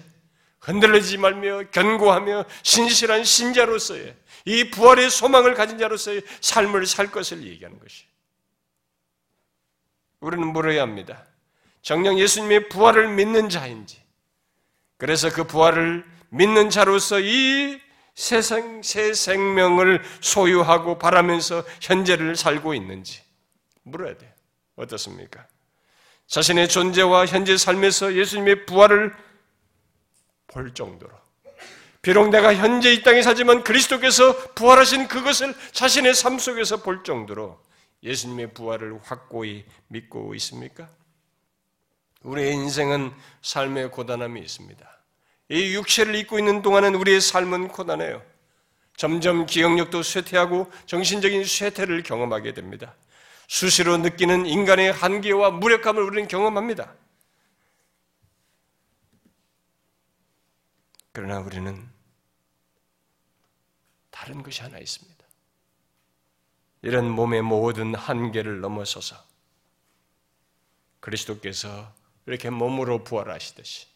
흔들리지 0.62 1.18
말며 1.18 1.64
견고하며 1.70 2.44
신실한 2.62 3.24
신자로서의 3.24 4.16
이 4.44 4.70
부활의 4.70 5.10
소망을 5.10 5.54
가진 5.54 5.78
자로서의 5.78 6.22
삶을 6.40 6.86
살 6.86 7.10
것을 7.10 7.44
얘기하는 7.44 7.78
것이. 7.78 8.04
우리는 10.20 10.46
물어야 10.46 10.82
합니다. 10.82 11.24
정녕 11.82 12.16
예수님의 12.18 12.68
부활을 12.68 13.08
믿는 13.08 13.48
자인지, 13.48 14.00
그래서 14.98 15.30
그 15.30 15.44
부활을 15.44 16.04
믿는 16.28 16.70
자로서 16.70 17.18
이 17.18 17.80
세상, 18.14 18.82
새 18.82 19.14
생명을 19.14 20.02
소유하고 20.20 20.98
바라면서 20.98 21.64
현재를 21.80 22.36
살고 22.36 22.74
있는지 22.74 23.20
물어야 23.82 24.16
돼요. 24.16 24.30
어떻습니까? 24.76 25.44
자신의 26.28 26.68
존재와 26.68 27.26
현재 27.26 27.56
삶에서 27.56 28.14
예수님의 28.14 28.66
부활을 28.66 29.12
볼 30.52 30.74
정도로 30.74 31.12
비록 32.02 32.30
내가 32.30 32.54
현재 32.54 32.92
이 32.92 33.02
땅에 33.02 33.22
사지만 33.22 33.62
그리스도께서 33.62 34.36
부활하신 34.54 35.08
그것을 35.08 35.54
자신의 35.72 36.14
삶 36.14 36.38
속에서 36.38 36.78
볼 36.78 37.04
정도로 37.04 37.60
예수님의 38.02 38.54
부활을 38.54 38.98
확고히 39.04 39.64
믿고 39.86 40.34
있습니까? 40.34 40.88
우리의 42.22 42.54
인생은 42.54 43.12
삶의 43.42 43.92
고단함이 43.92 44.40
있습니다. 44.40 44.84
이 45.50 45.74
육체를 45.74 46.14
입고 46.16 46.38
있는 46.38 46.62
동안은 46.62 46.94
우리의 46.96 47.20
삶은 47.20 47.68
고단해요. 47.68 48.22
점점 48.96 49.46
기억력도 49.46 50.02
쇠퇴하고 50.02 50.70
정신적인 50.86 51.44
쇠퇴를 51.44 52.02
경험하게 52.02 52.52
됩니다. 52.54 52.94
수시로 53.46 53.96
느끼는 53.98 54.46
인간의 54.46 54.92
한계와 54.92 55.50
무력함을 55.50 56.02
우리는 56.02 56.26
경험합니다. 56.26 56.94
그러나 61.12 61.40
우리는 61.40 61.88
다른 64.10 64.42
것이 64.42 64.62
하나 64.62 64.78
있습니다. 64.78 65.22
이런 66.82 67.08
몸의 67.10 67.42
모든 67.42 67.94
한계를 67.94 68.60
넘어서서 68.60 69.16
그리스도께서 71.00 71.94
이렇게 72.26 72.50
몸으로 72.50 73.04
부활하시듯이 73.04 73.86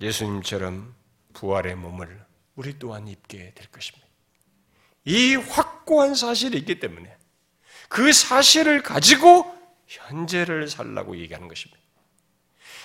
예수님처럼 0.00 0.94
부활의 1.32 1.76
몸을 1.76 2.24
우리 2.54 2.78
또한 2.78 3.08
입게 3.08 3.52
될 3.54 3.70
것입니다. 3.70 4.06
이 5.04 5.34
확고한 5.34 6.14
사실이 6.14 6.58
있기 6.58 6.80
때문에 6.80 7.16
그 7.88 8.12
사실을 8.12 8.82
가지고 8.82 9.54
현재를 9.86 10.68
살라고 10.68 11.16
얘기하는 11.18 11.48
것입니다. 11.48 11.79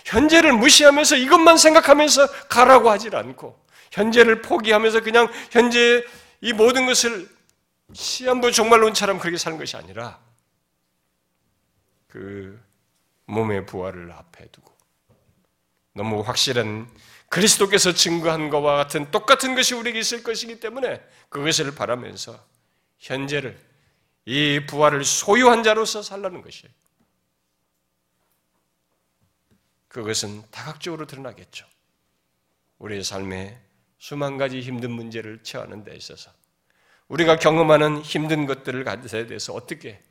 현재를 0.05 0.53
무시하면서 0.53 1.17
이것만 1.17 1.57
생각하면서 1.57 2.47
가라고 2.47 2.89
하질 2.89 3.15
않고 3.15 3.59
현재를 3.91 4.41
포기하면서 4.41 5.01
그냥 5.01 5.27
현재 5.51 6.05
이 6.41 6.53
모든 6.53 6.85
것을 6.85 7.27
시한부 7.91 8.51
종말론처럼 8.51 9.19
그렇게 9.19 9.37
사는 9.37 9.57
것이 9.57 9.75
아니라 9.75 10.19
그 12.07 12.63
몸의 13.25 13.65
부활을 13.65 14.11
앞에 14.11 14.47
두고 14.51 14.71
너무 15.93 16.21
확실한 16.21 16.87
그리스도께서 17.29 17.93
증거한 17.93 18.49
것과 18.49 18.75
같은 18.75 19.09
똑같은 19.11 19.55
것이 19.55 19.73
우리에게 19.73 19.99
있을 19.99 20.23
것이기 20.23 20.59
때문에 20.59 21.01
그것을 21.29 21.73
바라면서 21.73 22.39
현재를 22.99 23.59
이 24.25 24.61
부활을 24.67 25.03
소유한 25.03 25.63
자로서 25.63 26.01
살라는 26.01 26.41
것이에요. 26.41 26.71
그것은 29.95 30.43
다각적으로 30.51 31.07
드러나겠죠. 31.07 31.65
우리의 32.79 33.01
삶에 33.01 33.57
수만 33.97 34.37
가지 34.37 34.59
힘든 34.59 34.91
문제를 34.91 35.41
처하는 35.41 35.85
데 35.85 35.95
있어서 35.95 36.31
우리가 37.07 37.39
경험하는 37.39 38.01
힘든 38.01 38.45
것들을 38.45 38.83
가져야 38.83 39.25
돼서 39.25 39.53
어떻게 39.53 40.03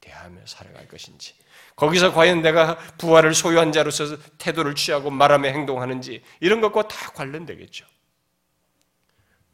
대하며 0.00 0.46
살아갈 0.46 0.86
것인지 0.86 1.34
거기서 1.74 2.12
과연 2.12 2.40
내가 2.40 2.78
부활을 2.98 3.34
소유한 3.34 3.72
자로서 3.72 4.16
태도를 4.38 4.76
취하고 4.76 5.10
말하며 5.10 5.48
행동하는지 5.48 6.22
이런 6.38 6.60
것과 6.60 6.86
다 6.86 7.10
관련되겠죠. 7.10 7.84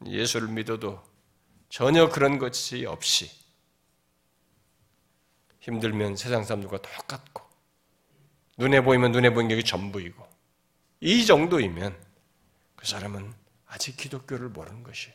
예수를 0.05 0.49
믿어도 0.49 1.01
전혀 1.69 2.09
그런 2.09 2.37
것이 2.37 2.85
없이 2.85 3.31
힘들면 5.61 6.15
세상 6.15 6.43
사람들과 6.43 6.77
똑같고 6.77 7.48
눈에 8.59 8.81
보이면 8.81 9.13
눈에 9.13 9.29
보이는 9.33 9.55
게 9.55 9.63
전부이고 9.63 10.27
이 10.99 11.25
정도이면 11.25 11.97
그 12.75 12.85
사람은 12.85 13.33
아직 13.65 13.95
기독교를 13.95 14.49
모르는 14.49 14.83
것이 14.83 15.11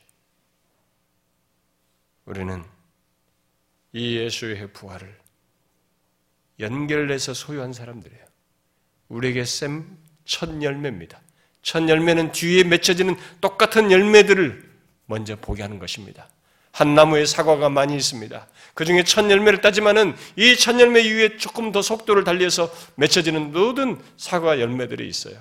우리는 2.24 2.64
이 3.92 4.16
예수의 4.16 4.72
부활을 4.72 5.18
연결해서 6.58 7.34
소유한 7.34 7.74
사람들이에요. 7.74 8.24
우리에게 9.08 9.44
샘첫 9.44 10.62
열매입니다. 10.62 11.20
첫 11.60 11.86
열매는 11.86 12.32
뒤에 12.32 12.64
맺혀지는 12.64 13.16
똑같은 13.42 13.90
열매들을 13.92 14.72
먼저 15.04 15.36
보게 15.36 15.60
하는 15.62 15.78
것입니다. 15.78 16.30
한 16.74 16.96
나무에 16.96 17.24
사과가 17.24 17.68
많이 17.68 17.94
있습니다. 17.94 18.48
그 18.74 18.84
중에 18.84 19.04
첫 19.04 19.30
열매를 19.30 19.60
따지만은 19.60 20.16
이첫 20.34 20.80
열매 20.80 21.02
이후에 21.02 21.36
조금 21.36 21.70
더 21.70 21.82
속도를 21.82 22.24
달리해서 22.24 22.68
맺혀지는 22.96 23.52
모든 23.52 24.02
사과 24.16 24.58
열매들이 24.58 25.06
있어요. 25.06 25.40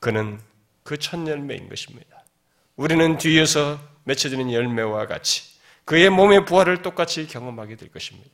그는 0.00 0.40
그첫 0.84 1.28
열매인 1.28 1.68
것입니다. 1.68 2.24
우리는 2.76 3.18
뒤에서 3.18 3.78
맺혀지는 4.04 4.50
열매와 4.50 5.06
같이 5.06 5.42
그의 5.84 6.08
몸의 6.08 6.46
부활을 6.46 6.80
똑같이 6.80 7.26
경험하게 7.26 7.76
될 7.76 7.90
것입니다. 7.90 8.30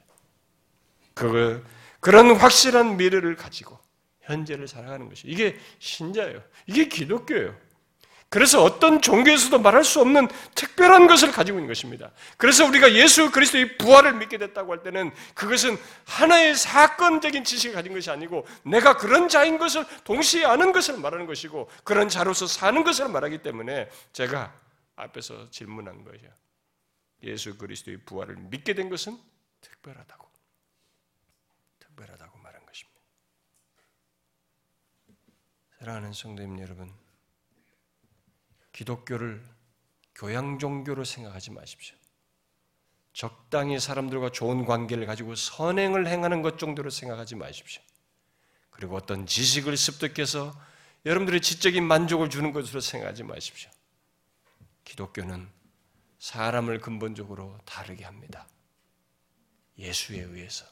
그 1.15 1.67
그런 1.99 2.31
확실한 2.37 2.97
미래를 2.97 3.35
가지고 3.35 3.77
현재를 4.23 4.69
살아가는 4.69 5.09
것이 5.09 5.27
이게 5.27 5.59
신자예요. 5.81 6.41
이게 6.69 6.87
기독교예요. 6.87 7.57
그래서 8.31 8.63
어떤 8.63 9.01
종교에서도 9.01 9.59
말할 9.59 9.85
수 9.85 10.01
없는 10.01 10.29
특별한 10.55 11.07
것을 11.07 11.33
가지고 11.33 11.59
있는 11.59 11.69
것입니다. 11.69 12.11
그래서 12.37 12.67
우리가 12.67 12.93
예수 12.93 13.31
그리스도의 13.31 13.79
부활을 13.79 14.15
믿게 14.15 14.37
됐다고 14.37 14.73
할 14.73 14.83
때는 14.83 15.13
그것은 15.35 15.79
하나의 16.05 16.55
사건적인 16.55 17.45
지식을 17.45 17.75
가진 17.75 17.95
것이 17.95 18.11
아니고 18.11 18.47
내가 18.65 18.99
그런 18.99 19.29
자인 19.29 19.59
것을 19.59 19.87
동시에 20.05 20.45
아는 20.45 20.73
것을 20.73 20.99
말하는 20.99 21.27
것이고 21.27 21.71
그런 21.85 22.11
자로서 22.11 22.47
사는 22.47 22.85
것을 22.85 23.09
말하기 23.09 23.39
때문에 23.39 23.89
제가 24.13 24.55
앞에서 24.97 25.51
질문한 25.51 26.05
거죠. 26.05 26.27
예수 27.23 27.57
그리스도의 27.57 27.99
부활을 28.05 28.37
믿게 28.37 28.75
된 28.75 28.91
것은 28.91 29.19
특별하다고. 29.63 30.29
특별하다고 31.79 32.39
말한 32.39 32.67
것입니다. 32.67 33.01
사랑하는 35.79 36.13
성도님 36.13 36.61
여러분, 36.61 36.93
기독교를 38.79 39.45
교양 40.15 40.61
종교로 40.61 41.05
생각하지 41.05 41.51
마십시오. 41.51 41.97
적당히 43.13 43.81
사람들과 43.81 44.31
좋은 44.31 44.67
관계를 44.67 45.05
가지고 45.05 45.35
선행을 45.35 46.07
행하는 46.07 46.43
것 46.43 46.61
정도로 46.61 46.89
생각하지 46.89 47.35
마십시오. 47.35 47.83
그리고 48.71 48.95
어떤 48.95 49.27
지식을 49.27 49.77
습득해서 49.77 50.57
여러분들의 51.07 51.41
지적인 51.41 51.83
만족을 51.83 52.31
주는 52.31 52.53
것으로 52.53 52.81
생각하지 52.81 53.25
마십시오. 53.25 53.69
기독교는 54.85 55.49
사람을 56.21 56.79
근본적으로 56.81 57.59
다르게 57.65 58.05
합니다. 58.05 58.47
예수에 59.77 60.21
의해서 60.21 60.65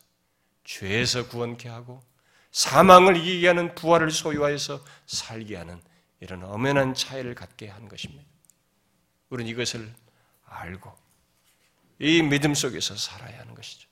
죄에서 0.63 1.27
구원케 1.27 1.69
하고 1.69 2.05
사망을 2.53 3.17
이기게 3.17 3.49
하는 3.49 3.75
부활을 3.75 4.13
소유하여서 4.13 4.85
살게 5.07 5.57
하는 5.57 5.83
이런 6.21 6.43
엄연한 6.45 6.95
차이를 6.95 7.35
갖게 7.35 7.69
한 7.69 7.89
것입니다. 7.89 8.25
우리는 9.29 9.51
이것을 9.51 9.93
알고 10.45 10.97
이 11.99 12.23
믿음 12.23 12.55
속에서 12.55 12.97
살아야 12.97 13.41
하는 13.41 13.55
것이죠. 13.55 13.89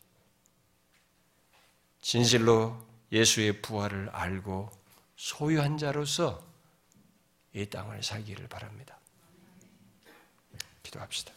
진실로 2.00 2.86
예수의 3.12 3.62
부활을 3.62 4.10
알고 4.10 4.70
소유한 5.16 5.78
자로서 5.78 6.44
이 7.52 7.66
땅을 7.66 8.02
살기를 8.02 8.48
바랍니다. 8.48 8.98
기도합시다. 10.82 11.32